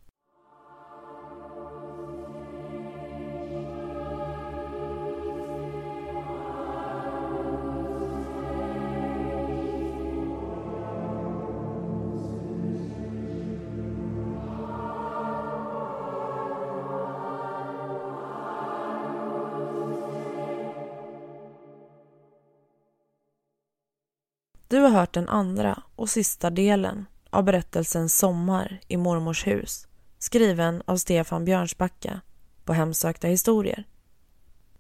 Du 24.69 24.79
har 24.79 24.91
hört 24.91 25.13
den 25.13 25.29
andra 25.29 25.83
och 25.97 26.11
sista 26.11 26.51
delen 26.51 27.07
av 27.37 27.45
berättelsen 27.45 28.09
Sommar 28.09 28.81
i 28.89 28.97
mormors 28.97 29.47
hus 29.47 29.87
skriven 30.19 30.83
av 30.85 30.97
Stefan 30.97 31.45
Björnsbacka 31.45 32.21
på 32.65 32.73
Hemsökta 32.73 33.29
historier. 33.29 33.85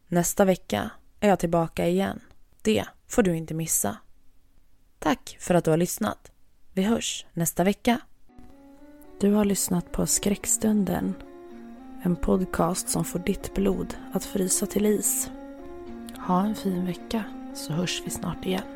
Nästa 0.09 0.45
vecka 0.45 0.90
är 1.21 1.29
jag 1.29 1.38
tillbaka 1.38 1.87
igen. 1.88 2.21
Det 2.62 2.85
får 3.09 3.23
du 3.23 3.37
inte 3.37 3.55
missa. 3.55 3.97
Tack 4.99 5.37
för 5.40 5.55
att 5.55 5.64
du 5.64 5.71
har 5.71 5.77
lyssnat. 5.77 6.31
Vi 6.73 6.83
hörs 6.83 7.27
nästa 7.33 7.64
vecka. 7.64 8.01
Du 9.21 9.33
har 9.33 9.45
lyssnat 9.45 9.92
på 9.92 10.07
Skräckstunden. 10.07 11.14
En 12.03 12.16
podcast 12.16 12.88
som 12.88 13.05
får 13.05 13.19
ditt 13.19 13.55
blod 13.55 13.95
att 14.12 14.25
frysa 14.25 14.66
till 14.66 14.87
is. 14.87 15.31
Ha 16.27 16.47
en 16.47 16.55
fin 16.55 16.87
vecka 16.87 17.25
så 17.55 17.73
hörs 17.73 18.03
vi 18.05 18.11
snart 18.11 18.47
igen. 18.47 18.75